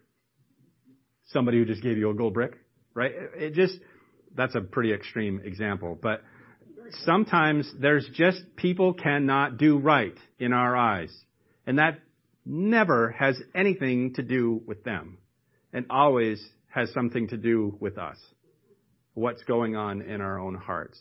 Somebody 1.27 1.57
who 1.57 1.65
just 1.65 1.81
gave 1.81 1.97
you 1.97 2.09
a 2.09 2.13
gold 2.13 2.33
brick, 2.33 2.53
right? 2.93 3.11
It 3.35 3.53
just, 3.53 3.77
that's 4.35 4.55
a 4.55 4.61
pretty 4.61 4.93
extreme 4.93 5.41
example, 5.43 5.97
but 5.99 6.21
sometimes 7.03 7.69
there's 7.79 8.07
just 8.13 8.41
people 8.55 8.93
cannot 8.93 9.57
do 9.57 9.79
right 9.79 10.15
in 10.39 10.53
our 10.53 10.75
eyes. 10.75 11.13
And 11.65 11.79
that 11.79 11.99
never 12.45 13.11
has 13.11 13.41
anything 13.55 14.13
to 14.13 14.21
do 14.21 14.61
with 14.65 14.83
them 14.83 15.17
and 15.75 15.85
always 15.89 16.41
has 16.69 16.89
something 16.93 17.27
to 17.27 17.37
do 17.37 17.77
with 17.81 17.97
us. 17.97 18.17
What's 19.13 19.43
going 19.43 19.75
on 19.75 20.01
in 20.01 20.21
our 20.21 20.39
own 20.39 20.55
hearts. 20.55 20.97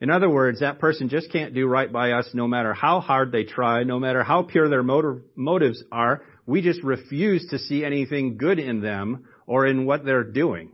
In 0.00 0.08
other 0.08 0.30
words, 0.30 0.60
that 0.60 0.78
person 0.78 1.08
just 1.08 1.32
can't 1.32 1.52
do 1.52 1.66
right 1.66 1.92
by 1.92 2.12
us 2.12 2.28
no 2.32 2.46
matter 2.46 2.74
how 2.74 3.00
hard 3.00 3.32
they 3.32 3.42
try, 3.42 3.82
no 3.82 3.98
matter 3.98 4.22
how 4.22 4.44
pure 4.44 4.68
their 4.68 4.84
motive, 4.84 5.22
motives 5.34 5.82
are. 5.90 6.22
We 6.46 6.62
just 6.62 6.82
refuse 6.84 7.44
to 7.50 7.58
see 7.58 7.84
anything 7.84 8.36
good 8.36 8.60
in 8.60 8.80
them 8.80 9.24
or 9.46 9.66
in 9.66 9.84
what 9.84 10.04
they're 10.04 10.24
doing. 10.24 10.70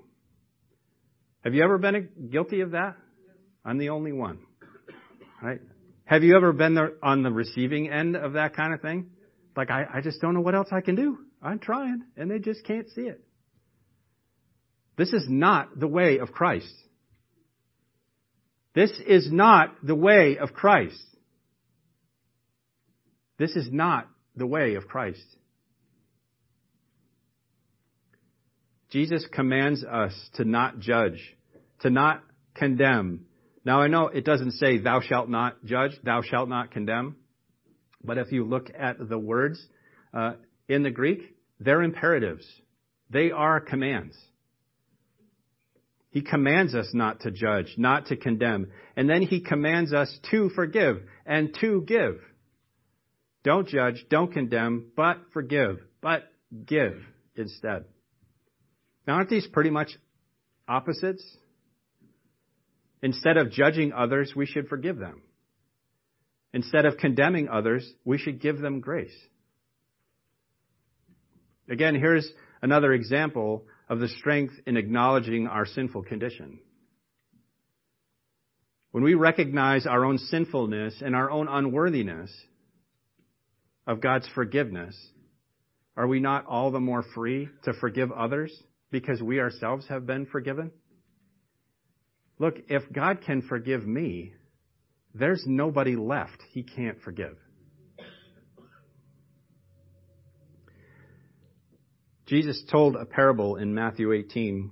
Have 1.44 1.54
you 1.54 1.64
ever 1.64 1.78
been 1.78 2.10
guilty 2.30 2.60
of 2.60 2.72
that? 2.72 2.96
I'm 3.64 3.78
the 3.78 3.88
only 3.88 4.12
one. 4.12 4.38
Right? 5.42 5.60
Have 6.04 6.22
you 6.22 6.36
ever 6.36 6.52
been 6.52 6.76
on 7.02 7.22
the 7.22 7.30
receiving 7.30 7.90
end 7.90 8.16
of 8.16 8.34
that 8.34 8.54
kind 8.54 8.74
of 8.74 8.82
thing? 8.82 9.10
Like, 9.56 9.70
I, 9.70 9.86
I 9.94 10.00
just 10.02 10.20
don't 10.20 10.34
know 10.34 10.40
what 10.40 10.54
else 10.54 10.68
I 10.72 10.82
can 10.82 10.94
do. 10.94 11.18
I'm 11.42 11.58
trying, 11.58 12.02
and 12.16 12.30
they 12.30 12.38
just 12.38 12.64
can't 12.64 12.88
see 12.90 13.02
it. 13.02 13.22
This 14.96 15.12
is 15.12 15.26
not 15.28 15.78
the 15.78 15.86
way 15.86 16.18
of 16.18 16.32
Christ. 16.32 16.74
This 18.74 18.90
is 19.06 19.30
not 19.30 19.74
the 19.82 19.94
way 19.94 20.38
of 20.38 20.52
Christ. 20.52 21.02
This 23.38 23.54
is 23.54 23.68
not 23.70 24.08
the 24.36 24.46
way 24.46 24.74
of 24.74 24.88
Christ. 24.88 25.24
Jesus 28.90 29.24
commands 29.32 29.84
us 29.84 30.12
to 30.34 30.44
not 30.44 30.80
judge, 30.80 31.36
to 31.80 31.90
not 31.90 32.22
condemn. 32.54 33.26
Now 33.64 33.80
I 33.80 33.88
know 33.88 34.08
it 34.08 34.24
doesn't 34.24 34.52
say 34.52 34.78
thou 34.78 35.00
shalt 35.00 35.28
not 35.28 35.64
judge, 35.64 35.92
thou 36.02 36.22
shalt 36.22 36.48
not 36.48 36.70
condemn, 36.70 37.16
but 38.02 38.18
if 38.18 38.32
you 38.32 38.44
look 38.44 38.70
at 38.76 38.96
the 39.08 39.18
words, 39.18 39.64
uh, 40.14 40.32
in 40.68 40.82
the 40.82 40.90
Greek, 40.90 41.34
they're 41.58 41.82
imperatives. 41.82 42.46
They 43.10 43.30
are 43.30 43.60
commands. 43.60 44.16
He 46.10 46.22
commands 46.22 46.74
us 46.74 46.90
not 46.94 47.20
to 47.20 47.30
judge, 47.30 47.74
not 47.76 48.06
to 48.06 48.16
condemn. 48.16 48.70
And 48.96 49.08
then 49.08 49.22
he 49.22 49.40
commands 49.40 49.92
us 49.92 50.16
to 50.30 50.50
forgive 50.50 51.02
and 51.26 51.56
to 51.60 51.82
give. 51.86 52.20
Don't 53.44 53.68
judge, 53.68 54.04
don't 54.10 54.32
condemn, 54.32 54.90
but 54.96 55.18
forgive, 55.32 55.78
but 56.00 56.24
give 56.66 57.00
instead. 57.36 57.84
Now, 59.06 59.14
aren't 59.14 59.30
these 59.30 59.46
pretty 59.46 59.70
much 59.70 59.90
opposites? 60.66 61.24
Instead 63.02 63.36
of 63.36 63.52
judging 63.52 63.92
others, 63.92 64.32
we 64.34 64.44
should 64.44 64.68
forgive 64.68 64.98
them. 64.98 65.22
Instead 66.52 66.84
of 66.84 66.96
condemning 66.96 67.48
others, 67.48 67.88
we 68.04 68.18
should 68.18 68.40
give 68.40 68.58
them 68.58 68.80
grace. 68.80 69.14
Again, 71.68 71.94
here's 71.94 72.30
another 72.62 72.92
example 72.92 73.64
of 73.88 74.00
the 74.00 74.08
strength 74.08 74.54
in 74.66 74.76
acknowledging 74.76 75.46
our 75.46 75.66
sinful 75.66 76.02
condition. 76.04 76.58
When 78.90 79.04
we 79.04 79.14
recognize 79.14 79.86
our 79.86 80.04
own 80.04 80.18
sinfulness 80.18 81.02
and 81.04 81.14
our 81.14 81.30
own 81.30 81.46
unworthiness, 81.48 82.30
of 83.88 84.02
God's 84.02 84.28
forgiveness, 84.34 84.94
are 85.96 86.06
we 86.06 86.20
not 86.20 86.44
all 86.46 86.70
the 86.70 86.78
more 86.78 87.02
free 87.14 87.48
to 87.64 87.72
forgive 87.72 88.12
others 88.12 88.52
because 88.90 89.22
we 89.22 89.40
ourselves 89.40 89.88
have 89.88 90.06
been 90.06 90.26
forgiven? 90.26 90.70
Look, 92.38 92.56
if 92.68 92.82
God 92.92 93.22
can 93.24 93.40
forgive 93.40 93.86
me, 93.86 94.34
there's 95.14 95.42
nobody 95.46 95.96
left 95.96 96.40
he 96.52 96.62
can't 96.62 97.00
forgive. 97.00 97.38
Jesus 102.28 102.62
told 102.70 102.94
a 102.94 103.06
parable 103.06 103.56
in 103.56 103.74
Matthew 103.74 104.12
18, 104.12 104.70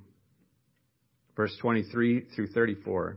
verse 1.34 1.56
23 1.58 2.26
through 2.34 2.48
34. 2.48 3.16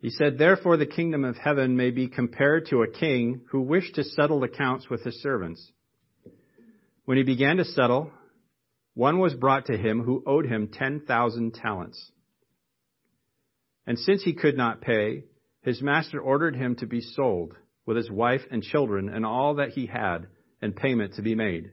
He 0.00 0.08
said, 0.08 0.38
Therefore 0.38 0.78
the 0.78 0.86
kingdom 0.86 1.22
of 1.24 1.36
heaven 1.36 1.76
may 1.76 1.90
be 1.90 2.08
compared 2.08 2.68
to 2.68 2.80
a 2.80 2.90
king 2.90 3.42
who 3.50 3.60
wished 3.60 3.96
to 3.96 4.04
settle 4.04 4.42
accounts 4.42 4.88
with 4.88 5.04
his 5.04 5.20
servants. 5.20 5.70
When 7.04 7.18
he 7.18 7.24
began 7.24 7.58
to 7.58 7.64
settle, 7.66 8.10
one 8.94 9.18
was 9.18 9.34
brought 9.34 9.66
to 9.66 9.76
him 9.76 10.02
who 10.02 10.22
owed 10.26 10.46
him 10.46 10.68
10,000 10.72 11.52
talents. 11.52 12.10
And 13.86 13.98
since 13.98 14.22
he 14.22 14.32
could 14.32 14.56
not 14.56 14.80
pay, 14.80 15.24
his 15.60 15.82
master 15.82 16.18
ordered 16.18 16.56
him 16.56 16.76
to 16.76 16.86
be 16.86 17.02
sold 17.02 17.52
with 17.84 17.98
his 17.98 18.10
wife 18.10 18.42
and 18.50 18.62
children 18.62 19.10
and 19.10 19.26
all 19.26 19.56
that 19.56 19.72
he 19.72 19.84
had 19.84 20.28
and 20.62 20.74
payment 20.74 21.16
to 21.16 21.22
be 21.22 21.34
made. 21.34 21.72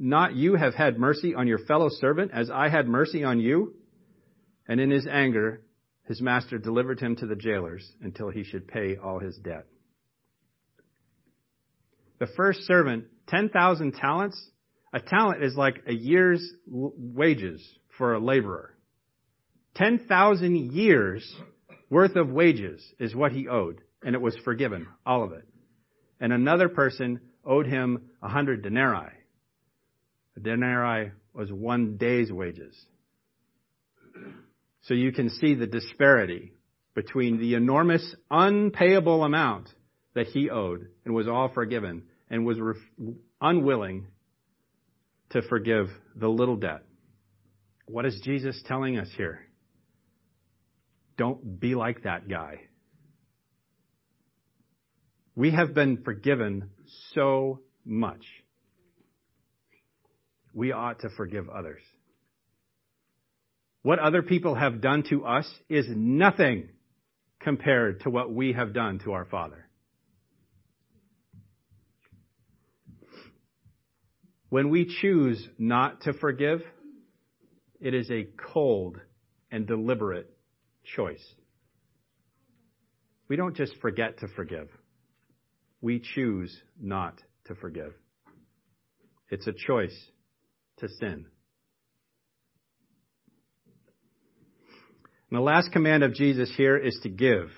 not 0.00 0.34
you 0.34 0.54
have 0.54 0.74
had 0.74 0.98
mercy 0.98 1.34
on 1.34 1.46
your 1.46 1.58
fellow 1.58 1.90
servant 1.90 2.30
as 2.32 2.50
I 2.50 2.70
had 2.70 2.88
mercy 2.88 3.22
on 3.22 3.38
you? 3.38 3.74
And 4.66 4.80
in 4.80 4.90
his 4.90 5.06
anger, 5.06 5.62
his 6.06 6.20
master 6.20 6.58
delivered 6.58 6.98
him 6.98 7.16
to 7.16 7.26
the 7.26 7.36
jailers 7.36 7.88
until 8.00 8.30
he 8.30 8.42
should 8.42 8.66
pay 8.66 8.96
all 8.96 9.18
his 9.18 9.36
debt. 9.36 9.66
The 12.18 12.26
first 12.26 12.62
servant, 12.62 13.04
10,000 13.28 13.92
talents. 13.92 14.50
A 14.92 15.00
talent 15.00 15.44
is 15.44 15.54
like 15.54 15.82
a 15.86 15.92
year's 15.92 16.42
wages 16.66 17.62
for 17.96 18.14
a 18.14 18.18
laborer. 18.18 18.74
10,000 19.76 20.72
years 20.72 21.36
worth 21.88 22.16
of 22.16 22.28
wages 22.30 22.82
is 22.98 23.14
what 23.14 23.32
he 23.32 23.46
owed, 23.48 23.80
and 24.02 24.14
it 24.14 24.20
was 24.20 24.36
forgiven, 24.44 24.86
all 25.06 25.22
of 25.22 25.32
it. 25.32 25.46
And 26.20 26.32
another 26.32 26.68
person 26.68 27.20
owed 27.44 27.66
him 27.66 28.10
a 28.22 28.28
hundred 28.28 28.62
denarii. 28.62 29.19
A 30.36 30.40
denarii 30.40 31.12
was 31.32 31.52
one 31.52 31.96
day's 31.96 32.32
wages. 32.32 32.74
So 34.82 34.94
you 34.94 35.12
can 35.12 35.30
see 35.30 35.54
the 35.54 35.66
disparity 35.66 36.52
between 36.94 37.38
the 37.38 37.54
enormous 37.54 38.14
unpayable 38.30 39.24
amount 39.24 39.68
that 40.14 40.26
he 40.28 40.50
owed 40.50 40.88
and 41.04 41.14
was 41.14 41.28
all 41.28 41.48
forgiven 41.48 42.04
and 42.28 42.44
was 42.44 42.58
unwilling 43.40 44.06
to 45.30 45.42
forgive 45.42 45.88
the 46.16 46.28
little 46.28 46.56
debt 46.56 46.82
what 47.90 48.06
is 48.06 48.20
Jesus 48.22 48.60
telling 48.66 48.98
us 48.98 49.08
here? 49.16 49.40
Don't 51.18 51.58
be 51.58 51.74
like 51.74 52.04
that 52.04 52.28
guy. 52.28 52.60
We 55.34 55.50
have 55.50 55.74
been 55.74 56.02
forgiven 56.02 56.70
so 57.14 57.60
much. 57.84 58.24
We 60.60 60.72
ought 60.72 61.00
to 61.00 61.08
forgive 61.08 61.48
others. 61.48 61.80
What 63.80 63.98
other 63.98 64.20
people 64.20 64.54
have 64.56 64.82
done 64.82 65.04
to 65.08 65.24
us 65.24 65.50
is 65.70 65.86
nothing 65.88 66.68
compared 67.40 68.00
to 68.00 68.10
what 68.10 68.30
we 68.30 68.52
have 68.52 68.74
done 68.74 68.98
to 69.04 69.12
our 69.12 69.24
Father. 69.24 69.66
When 74.50 74.68
we 74.68 74.84
choose 75.00 75.42
not 75.56 76.02
to 76.02 76.12
forgive, 76.12 76.60
it 77.80 77.94
is 77.94 78.10
a 78.10 78.28
cold 78.52 79.00
and 79.50 79.66
deliberate 79.66 80.28
choice. 80.94 81.26
We 83.28 83.36
don't 83.36 83.56
just 83.56 83.76
forget 83.80 84.18
to 84.18 84.28
forgive. 84.28 84.68
We 85.80 86.02
choose 86.14 86.54
not 86.78 87.14
to 87.46 87.54
forgive. 87.54 87.94
It's 89.30 89.46
a 89.46 89.54
choice 89.54 89.96
to 90.80 90.88
sin. 90.88 91.26
And 95.30 95.38
the 95.38 95.40
last 95.40 95.70
command 95.72 96.02
of 96.02 96.14
Jesus 96.14 96.52
here 96.56 96.76
is 96.76 96.98
to 97.02 97.08
give. 97.08 97.50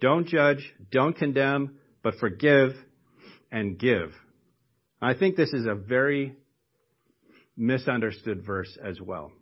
Don't 0.00 0.26
judge, 0.26 0.72
don't 0.90 1.16
condemn, 1.16 1.78
but 2.02 2.16
forgive 2.16 2.72
and 3.50 3.78
give. 3.78 4.12
I 5.00 5.14
think 5.14 5.36
this 5.36 5.52
is 5.52 5.66
a 5.66 5.74
very 5.74 6.34
misunderstood 7.56 8.44
verse 8.44 8.76
as 8.82 9.00
well. 9.00 9.32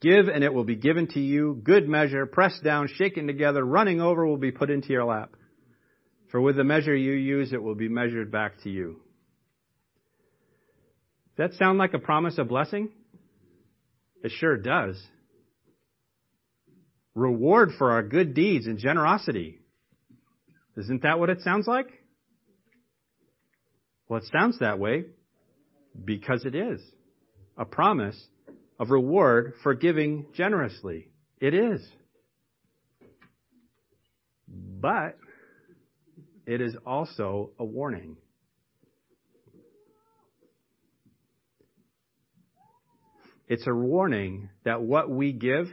Give 0.00 0.28
and 0.28 0.42
it 0.42 0.52
will 0.52 0.64
be 0.64 0.76
given 0.76 1.06
to 1.08 1.20
you. 1.20 1.60
Good 1.62 1.88
measure, 1.88 2.26
pressed 2.26 2.62
down, 2.62 2.88
shaken 2.88 3.26
together, 3.26 3.64
running 3.64 4.00
over 4.00 4.26
will 4.26 4.36
be 4.36 4.50
put 4.50 4.68
into 4.68 4.88
your 4.88 5.04
lap. 5.04 5.34
For 6.30 6.40
with 6.40 6.56
the 6.56 6.64
measure 6.64 6.96
you 6.96 7.12
use, 7.12 7.52
it 7.52 7.62
will 7.62 7.74
be 7.74 7.88
measured 7.88 8.32
back 8.32 8.62
to 8.64 8.70
you. 8.70 9.00
That 11.42 11.54
sound 11.54 11.76
like 11.76 11.92
a 11.92 11.98
promise 11.98 12.38
of 12.38 12.46
blessing? 12.46 12.90
It 14.22 14.30
sure 14.30 14.56
does. 14.56 15.04
Reward 17.16 17.70
for 17.76 17.90
our 17.90 18.04
good 18.04 18.32
deeds 18.32 18.68
and 18.68 18.78
generosity. 18.78 19.58
Isn't 20.76 21.02
that 21.02 21.18
what 21.18 21.30
it 21.30 21.40
sounds 21.40 21.66
like? 21.66 21.88
Well, 24.08 24.20
it 24.20 24.30
sounds 24.32 24.60
that 24.60 24.78
way 24.78 25.06
because 26.04 26.44
it 26.44 26.54
is 26.54 26.80
a 27.58 27.64
promise 27.64 28.24
of 28.78 28.90
reward 28.90 29.54
for 29.64 29.74
giving 29.74 30.26
generously. 30.34 31.08
It 31.40 31.54
is. 31.54 31.84
But 34.46 35.18
it 36.46 36.60
is 36.60 36.76
also 36.86 37.50
a 37.58 37.64
warning. 37.64 38.16
It's 43.48 43.66
a 43.66 43.74
warning 43.74 44.48
that 44.64 44.82
what 44.82 45.10
we 45.10 45.32
give 45.32 45.68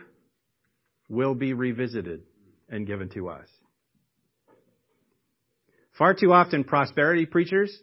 will 1.08 1.36
be 1.36 1.53
revisited 1.53 2.23
and 2.69 2.86
given 2.86 3.10
to 3.10 3.29
us. 3.29 3.47
Far 5.97 6.13
too 6.13 6.32
often, 6.32 6.63
prosperity 6.63 7.25
preachers 7.25 7.77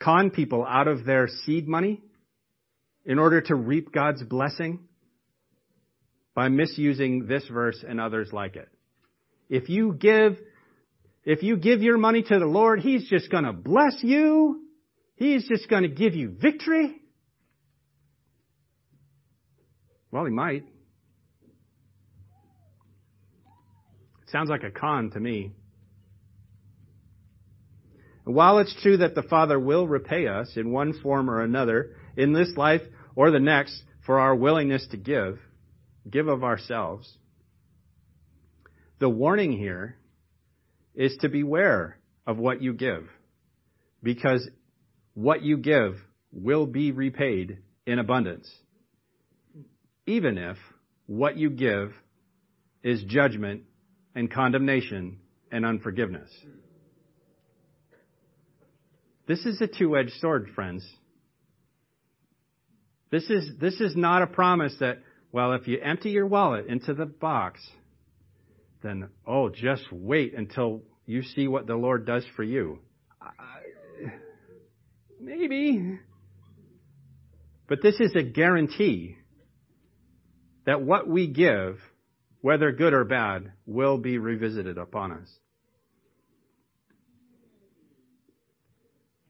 con 0.00 0.30
people 0.30 0.66
out 0.68 0.88
of 0.88 1.04
their 1.04 1.28
seed 1.28 1.68
money 1.68 2.02
in 3.04 3.18
order 3.18 3.40
to 3.40 3.54
reap 3.54 3.92
God's 3.92 4.22
blessing 4.22 4.80
by 6.34 6.48
misusing 6.48 7.26
this 7.26 7.46
verse 7.48 7.84
and 7.86 8.00
others 8.00 8.30
like 8.32 8.56
it. 8.56 8.68
If 9.48 9.68
you 9.68 9.92
give, 9.92 10.36
if 11.24 11.42
you 11.42 11.56
give 11.56 11.80
your 11.80 11.96
money 11.96 12.22
to 12.22 12.38
the 12.38 12.46
Lord, 12.46 12.80
He's 12.80 13.08
just 13.08 13.30
gonna 13.30 13.52
bless 13.52 14.02
you. 14.02 14.62
He's 15.16 15.46
just 15.46 15.68
gonna 15.68 15.88
give 15.88 16.14
you 16.14 16.30
victory. 16.30 17.00
Well, 20.14 20.26
He 20.26 20.30
might. 20.30 20.62
It 24.22 24.30
sounds 24.30 24.48
like 24.48 24.62
a 24.62 24.70
con 24.70 25.10
to 25.10 25.18
me. 25.18 25.50
While 28.22 28.60
it's 28.60 28.80
true 28.80 28.98
that 28.98 29.16
the 29.16 29.24
Father 29.24 29.58
will 29.58 29.88
repay 29.88 30.28
us 30.28 30.52
in 30.54 30.70
one 30.70 30.92
form 31.00 31.28
or 31.28 31.42
another, 31.42 31.96
in 32.16 32.32
this 32.32 32.52
life 32.56 32.82
or 33.16 33.32
the 33.32 33.40
next 33.40 33.82
for 34.06 34.20
our 34.20 34.36
willingness 34.36 34.86
to 34.92 34.96
give, 34.96 35.40
give 36.08 36.28
of 36.28 36.44
ourselves. 36.44 37.12
The 39.00 39.08
warning 39.08 39.50
here 39.50 39.96
is 40.94 41.16
to 41.22 41.28
beware 41.28 41.98
of 42.24 42.38
what 42.38 42.62
you 42.62 42.72
give 42.72 43.08
because 44.00 44.48
what 45.14 45.42
you 45.42 45.56
give 45.56 45.96
will 46.30 46.66
be 46.66 46.92
repaid 46.92 47.58
in 47.84 47.98
abundance, 47.98 48.48
even 50.06 50.38
if 50.38 50.56
what 51.06 51.36
you 51.36 51.50
give 51.50 51.92
is 52.82 53.02
judgment 53.04 53.62
and 54.14 54.30
condemnation 54.30 55.18
and 55.50 55.64
unforgiveness. 55.64 56.30
This 59.26 59.44
is 59.46 59.60
a 59.60 59.66
two-edged 59.66 60.12
sword, 60.20 60.50
friends. 60.54 60.86
This 63.10 63.30
is, 63.30 63.48
this 63.60 63.80
is 63.80 63.96
not 63.96 64.22
a 64.22 64.26
promise 64.26 64.74
that, 64.80 64.98
well, 65.32 65.52
if 65.52 65.66
you 65.66 65.80
empty 65.80 66.10
your 66.10 66.26
wallet 66.26 66.66
into 66.66 66.92
the 66.92 67.06
box, 67.06 67.60
then, 68.82 69.08
oh, 69.26 69.48
just 69.48 69.84
wait 69.90 70.34
until 70.34 70.82
you 71.06 71.22
see 71.22 71.48
what 71.48 71.66
the 71.66 71.76
Lord 71.76 72.06
does 72.06 72.24
for 72.36 72.42
you. 72.42 72.80
maybe. 75.20 75.98
But 77.66 77.82
this 77.82 77.98
is 77.98 78.14
a 78.14 78.22
guarantee 78.22 79.16
that 80.66 80.82
what 80.82 81.08
we 81.08 81.26
give, 81.26 81.78
whether 82.40 82.72
good 82.72 82.92
or 82.92 83.04
bad, 83.04 83.52
will 83.66 83.98
be 83.98 84.18
revisited 84.18 84.78
upon 84.78 85.12
us. 85.12 85.28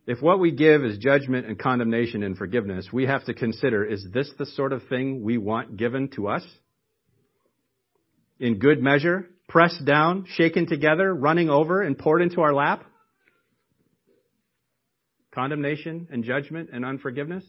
If 0.07 0.21
what 0.21 0.39
we 0.39 0.51
give 0.51 0.85
is 0.85 0.99
judgment 0.99 1.47
and 1.47 1.59
condemnation 1.59 2.23
and 2.23 2.37
forgiveness, 2.37 2.89
we 2.93 3.07
have 3.07 3.25
to 3.25 3.35
consider, 3.35 3.85
is 3.85 4.07
this 4.13 4.31
the 4.39 4.45
sort 4.45 4.73
of 4.73 4.83
thing 4.89 5.23
we 5.23 5.39
want 5.39 5.77
given 5.77 6.11
to 6.11 6.29
us? 6.29 6.45
In 8.39 8.59
good 8.59 8.83
measure, 8.83 9.27
pressed 9.49 9.85
down, 9.85 10.27
shaken 10.29 10.67
together, 10.67 11.15
running 11.15 11.49
over, 11.49 11.81
and 11.81 11.97
poured 11.97 12.21
into 12.21 12.43
our 12.43 12.53
lap? 12.53 12.85
Condemnation 15.35 16.09
and 16.11 16.23
judgment 16.23 16.69
and 16.73 16.85
unforgiveness? 16.85 17.45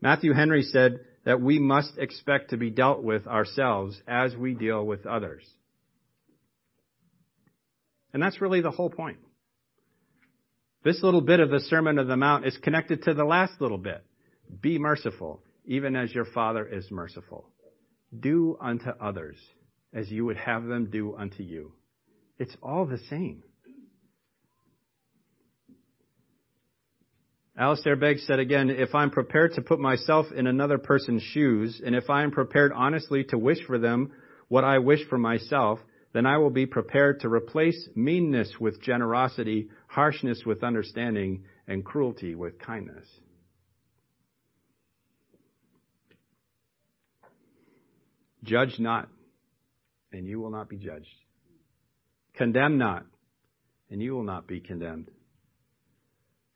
Matthew 0.00 0.32
Henry 0.32 0.62
said 0.62 1.00
that 1.24 1.40
we 1.40 1.58
must 1.58 1.98
expect 1.98 2.50
to 2.50 2.56
be 2.56 2.70
dealt 2.70 3.02
with 3.02 3.26
ourselves 3.26 4.00
as 4.06 4.36
we 4.36 4.54
deal 4.54 4.84
with 4.84 5.06
others. 5.06 5.44
And 8.12 8.22
that's 8.22 8.40
really 8.40 8.60
the 8.60 8.70
whole 8.70 8.90
point. 8.90 9.18
This 10.84 11.02
little 11.02 11.20
bit 11.20 11.40
of 11.40 11.50
the 11.50 11.60
Sermon 11.60 11.98
of 11.98 12.06
the 12.06 12.16
Mount 12.16 12.46
is 12.46 12.56
connected 12.58 13.02
to 13.02 13.14
the 13.14 13.24
last 13.24 13.60
little 13.60 13.78
bit. 13.78 14.02
Be 14.60 14.78
merciful, 14.78 15.42
even 15.64 15.96
as 15.96 16.14
your 16.14 16.24
Father 16.24 16.66
is 16.66 16.90
merciful. 16.90 17.50
Do 18.18 18.56
unto 18.60 18.90
others 19.00 19.36
as 19.92 20.10
you 20.10 20.24
would 20.24 20.36
have 20.36 20.64
them 20.64 20.90
do 20.90 21.16
unto 21.16 21.42
you. 21.42 21.72
It's 22.38 22.56
all 22.62 22.86
the 22.86 22.98
same. 23.10 23.42
Alistair 27.58 27.96
Begg 27.96 28.20
said 28.20 28.38
again, 28.38 28.70
if 28.70 28.94
I'm 28.94 29.10
prepared 29.10 29.54
to 29.54 29.62
put 29.62 29.80
myself 29.80 30.26
in 30.30 30.46
another 30.46 30.78
person's 30.78 31.22
shoes, 31.22 31.82
and 31.84 31.92
if 31.92 32.08
I 32.08 32.22
am 32.22 32.30
prepared 32.30 32.70
honestly 32.72 33.24
to 33.24 33.38
wish 33.38 33.58
for 33.66 33.80
them 33.80 34.12
what 34.46 34.62
I 34.62 34.78
wish 34.78 35.00
for 35.08 35.18
myself, 35.18 35.80
then 36.12 36.24
I 36.24 36.38
will 36.38 36.50
be 36.50 36.66
prepared 36.66 37.20
to 37.20 37.28
replace 37.28 37.88
meanness 37.96 38.54
with 38.60 38.80
generosity, 38.80 39.70
harshness 39.88 40.44
with 40.46 40.62
understanding, 40.62 41.44
and 41.66 41.84
cruelty 41.84 42.36
with 42.36 42.60
kindness. 42.60 43.04
Judge 48.44 48.78
not, 48.78 49.08
and 50.12 50.28
you 50.28 50.38
will 50.38 50.50
not 50.50 50.68
be 50.68 50.76
judged. 50.76 51.08
Condemn 52.34 52.78
not, 52.78 53.04
and 53.90 54.00
you 54.00 54.14
will 54.14 54.22
not 54.22 54.46
be 54.46 54.60
condemned. 54.60 55.10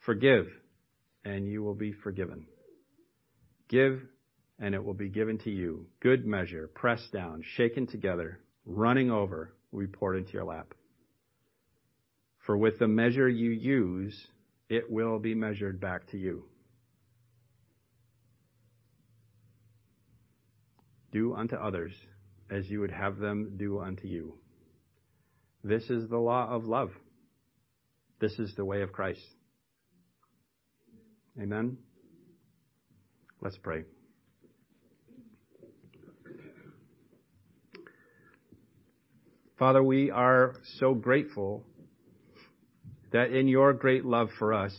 Forgive, 0.07 0.47
and 1.25 1.47
you 1.47 1.63
will 1.63 1.75
be 1.75 1.93
forgiven. 1.93 2.47
Give, 3.69 4.01
and 4.59 4.75
it 4.75 4.85
will 4.85 4.95
be 4.95 5.09
given 5.09 5.39
to 5.39 5.51
you. 5.51 5.87
Good 6.01 6.27
measure, 6.27 6.69
pressed 6.75 7.13
down, 7.13 7.43
shaken 7.57 7.87
together, 7.87 8.41
running 8.67 9.11
over, 9.11 9.53
we 9.71 9.87
pour 9.87 10.17
into 10.17 10.33
your 10.33 10.45
lap. 10.45 10.75
For 12.47 12.57
with 12.57 12.79
the 12.79 12.89
measure 12.89 13.29
you 13.29 13.51
use, 13.51 14.27
it 14.69 14.91
will 14.91 15.19
be 15.19 15.35
measured 15.35 15.81
back 15.81 16.09
to 16.11 16.19
you. 16.19 16.45
Do 21.13 21.35
unto 21.35 21.57
others 21.57 21.93
as 22.51 22.69
you 22.69 22.81
would 22.81 22.91
have 22.91 23.19
them 23.19 23.55
do 23.57 23.81
unto 23.81 24.07
you. 24.07 24.35
This 25.65 25.85
is 25.91 26.09
the 26.09 26.19
law 26.19 26.49
of 26.49 26.65
love. 26.65 26.91
This 28.21 28.39
is 28.39 28.55
the 28.57 28.65
way 28.65 28.83
of 28.83 28.93
Christ. 28.93 29.21
Amen. 31.41 31.79
Let's 33.41 33.57
pray. 33.57 33.85
Father, 39.59 39.83
we 39.83 40.11
are 40.11 40.57
so 40.79 40.93
grateful 40.93 41.65
that 43.13 43.31
in 43.31 43.49
your 43.49 43.73
great 43.73 44.05
love 44.05 44.29
for 44.39 44.53
us, 44.53 44.77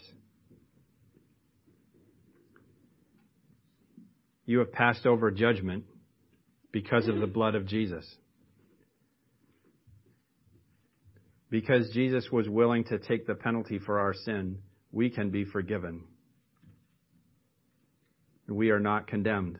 you 4.45 4.59
have 4.59 4.71
passed 4.71 5.05
over 5.05 5.31
judgment 5.31 5.85
because 6.71 7.07
of 7.07 7.19
the 7.19 7.27
blood 7.27 7.55
of 7.55 7.65
Jesus. 7.65 8.05
Because 11.49 11.89
Jesus 11.93 12.29
was 12.31 12.49
willing 12.49 12.83
to 12.85 12.99
take 12.99 13.25
the 13.25 13.35
penalty 13.35 13.79
for 13.79 13.99
our 13.99 14.13
sin, 14.13 14.57
we 14.91 15.09
can 15.09 15.29
be 15.29 15.45
forgiven. 15.45 16.03
We 18.47 18.71
are 18.71 18.79
not 18.79 19.08
condemned. 19.08 19.60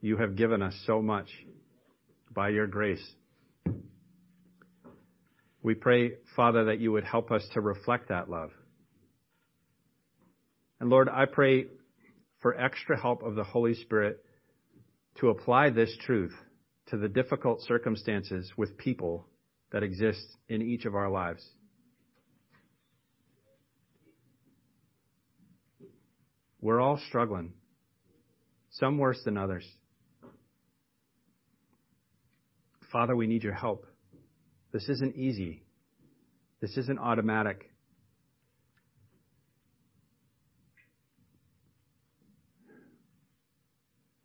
You 0.00 0.18
have 0.18 0.36
given 0.36 0.62
us 0.62 0.74
so 0.86 1.00
much 1.00 1.28
by 2.32 2.50
your 2.50 2.66
grace. 2.66 3.04
We 5.62 5.74
pray, 5.74 6.12
Father, 6.36 6.66
that 6.66 6.78
you 6.78 6.92
would 6.92 7.04
help 7.04 7.32
us 7.32 7.44
to 7.54 7.60
reflect 7.60 8.10
that 8.10 8.30
love. 8.30 8.50
And 10.78 10.90
Lord, 10.90 11.08
I 11.08 11.24
pray 11.24 11.66
for 12.40 12.54
extra 12.54 13.00
help 13.00 13.22
of 13.22 13.34
the 13.34 13.44
Holy 13.44 13.74
Spirit 13.74 14.22
to 15.20 15.30
apply 15.30 15.70
this 15.70 15.96
truth 16.04 16.34
to 16.88 16.98
the 16.98 17.08
difficult 17.08 17.62
circumstances 17.62 18.52
with 18.56 18.76
people 18.76 19.26
that 19.72 19.82
exist 19.82 20.24
in 20.48 20.62
each 20.62 20.84
of 20.84 20.94
our 20.94 21.10
lives. 21.10 21.44
We're 26.66 26.80
all 26.80 26.98
struggling, 27.06 27.52
some 28.70 28.98
worse 28.98 29.22
than 29.24 29.36
others. 29.38 29.64
Father, 32.90 33.14
we 33.14 33.28
need 33.28 33.44
your 33.44 33.52
help. 33.52 33.86
This 34.72 34.88
isn't 34.88 35.14
easy. 35.14 35.62
This 36.60 36.76
isn't 36.76 36.98
automatic. 36.98 37.70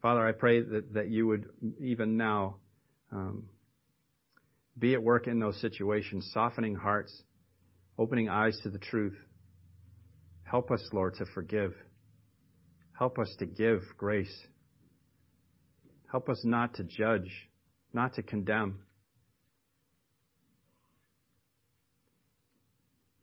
Father, 0.02 0.28
I 0.28 0.32
pray 0.32 0.64
that, 0.64 0.96
that 0.96 1.10
you 1.10 1.28
would, 1.28 1.46
even 1.80 2.18
now, 2.18 2.56
um, 3.12 3.44
be 4.80 4.96
at 4.96 5.04
work 5.04 5.28
in 5.28 5.38
those 5.38 5.62
situations, 5.62 6.28
softening 6.34 6.74
hearts, 6.74 7.22
opening 8.00 8.30
eyes 8.30 8.60
to 8.64 8.72
the 8.72 8.80
truth. 8.80 9.18
Help 10.42 10.72
us, 10.72 10.82
Lord, 10.92 11.14
to 11.20 11.26
forgive. 11.36 11.76
Help 12.98 13.18
us 13.20 13.34
to 13.40 13.46
give 13.46 13.82
grace. 13.98 14.36
Help 16.12 16.30
us 16.30 16.42
not 16.44 16.76
to 16.76 16.84
judge, 16.84 17.50
not 17.94 18.14
to 18.16 18.22
condemn. 18.22 18.80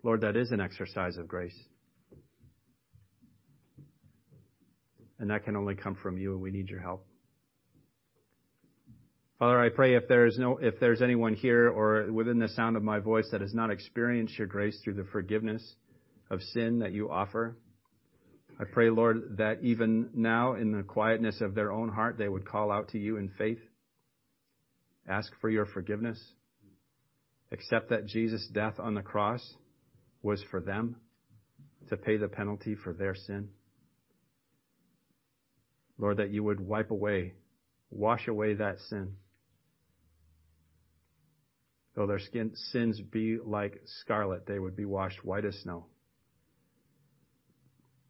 Lord, 0.02 0.22
that 0.22 0.36
is 0.36 0.52
an 0.52 0.60
exercise 0.60 1.16
of 1.16 1.28
grace. 1.28 1.58
And 5.18 5.30
that 5.30 5.44
can 5.44 5.56
only 5.56 5.74
come 5.74 5.96
from 5.96 6.16
you, 6.16 6.32
and 6.32 6.40
we 6.40 6.50
need 6.50 6.68
your 6.68 6.80
help. 6.80 7.04
Father, 9.38 9.60
I 9.60 9.68
pray 9.68 9.94
if 9.94 10.08
there's 10.08 10.36
no, 10.38 10.58
if 10.58 10.80
there's 10.80 11.02
anyone 11.02 11.34
here 11.34 11.68
or 11.68 12.10
within 12.10 12.38
the 12.38 12.48
sound 12.48 12.76
of 12.76 12.82
my 12.82 12.98
voice 12.98 13.28
that 13.30 13.40
has 13.40 13.54
not 13.54 13.70
experienced 13.70 14.36
your 14.36 14.48
grace 14.48 14.80
through 14.82 14.94
the 14.94 15.06
forgiveness 15.12 15.76
of 16.30 16.40
sin 16.42 16.80
that 16.80 16.92
you 16.92 17.10
offer, 17.10 17.56
I 18.60 18.64
pray, 18.64 18.90
Lord, 18.90 19.38
that 19.38 19.62
even 19.62 20.10
now 20.14 20.54
in 20.54 20.72
the 20.72 20.82
quietness 20.82 21.40
of 21.40 21.54
their 21.54 21.70
own 21.70 21.88
heart, 21.90 22.18
they 22.18 22.28
would 22.28 22.44
call 22.44 22.72
out 22.72 22.88
to 22.88 22.98
you 22.98 23.16
in 23.16 23.28
faith, 23.38 23.60
ask 25.06 25.32
for 25.40 25.48
your 25.48 25.64
forgiveness, 25.64 26.20
accept 27.52 27.90
that 27.90 28.06
Jesus' 28.06 28.48
death 28.52 28.80
on 28.80 28.94
the 28.94 29.02
cross 29.02 29.54
was 30.22 30.42
for 30.50 30.60
them 30.60 30.96
to 31.88 31.96
pay 31.96 32.16
the 32.16 32.26
penalty 32.26 32.74
for 32.74 32.92
their 32.92 33.14
sin. 33.14 33.48
Lord, 35.96 36.16
that 36.16 36.30
you 36.30 36.42
would 36.42 36.60
wipe 36.60 36.90
away, 36.90 37.34
wash 37.90 38.26
away 38.26 38.54
that 38.54 38.78
sin. 38.88 39.14
Though 41.94 42.06
their 42.06 42.18
skin, 42.18 42.52
sins 42.72 43.00
be 43.00 43.38
like 43.38 43.80
scarlet, 44.02 44.46
they 44.46 44.58
would 44.58 44.76
be 44.76 44.84
washed 44.84 45.24
white 45.24 45.44
as 45.44 45.56
snow. 45.60 45.86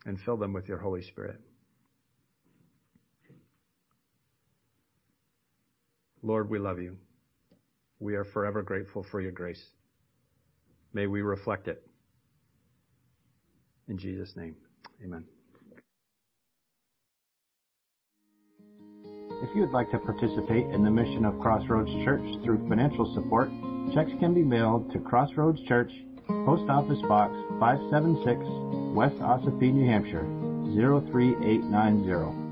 And 0.08 0.18
fill 0.18 0.38
them 0.38 0.54
with 0.54 0.66
your 0.66 0.78
Holy 0.78 1.02
Spirit. 1.02 1.38
Lord, 6.22 6.48
we 6.48 6.58
love 6.58 6.78
you. 6.78 6.96
We 8.00 8.14
are 8.14 8.24
forever 8.24 8.62
grateful 8.62 9.04
for 9.10 9.20
your 9.20 9.32
grace. 9.32 9.62
May 10.94 11.08
we 11.08 11.20
reflect 11.20 11.68
it. 11.68 11.86
In 13.88 13.98
Jesus' 13.98 14.32
name, 14.34 14.56
amen. 15.04 15.24
If 19.42 19.54
you 19.54 19.60
would 19.60 19.72
like 19.72 19.90
to 19.90 19.98
participate 19.98 20.64
in 20.72 20.84
the 20.84 20.90
mission 20.90 21.26
of 21.26 21.38
Crossroads 21.38 21.92
Church 22.06 22.24
through 22.42 22.66
financial 22.66 23.12
support, 23.14 23.50
checks 23.92 24.12
can 24.18 24.32
be 24.32 24.42
mailed 24.42 24.90
to 24.92 25.00
Crossroads 25.00 25.60
Church, 25.68 25.92
Post 26.28 26.68
Office 26.68 27.00
Box 27.08 27.34
576, 27.58 28.44
West 28.94 29.16
Ossipee, 29.16 29.72
New 29.72 29.86
Hampshire 29.86 30.26
03890. 30.74 32.47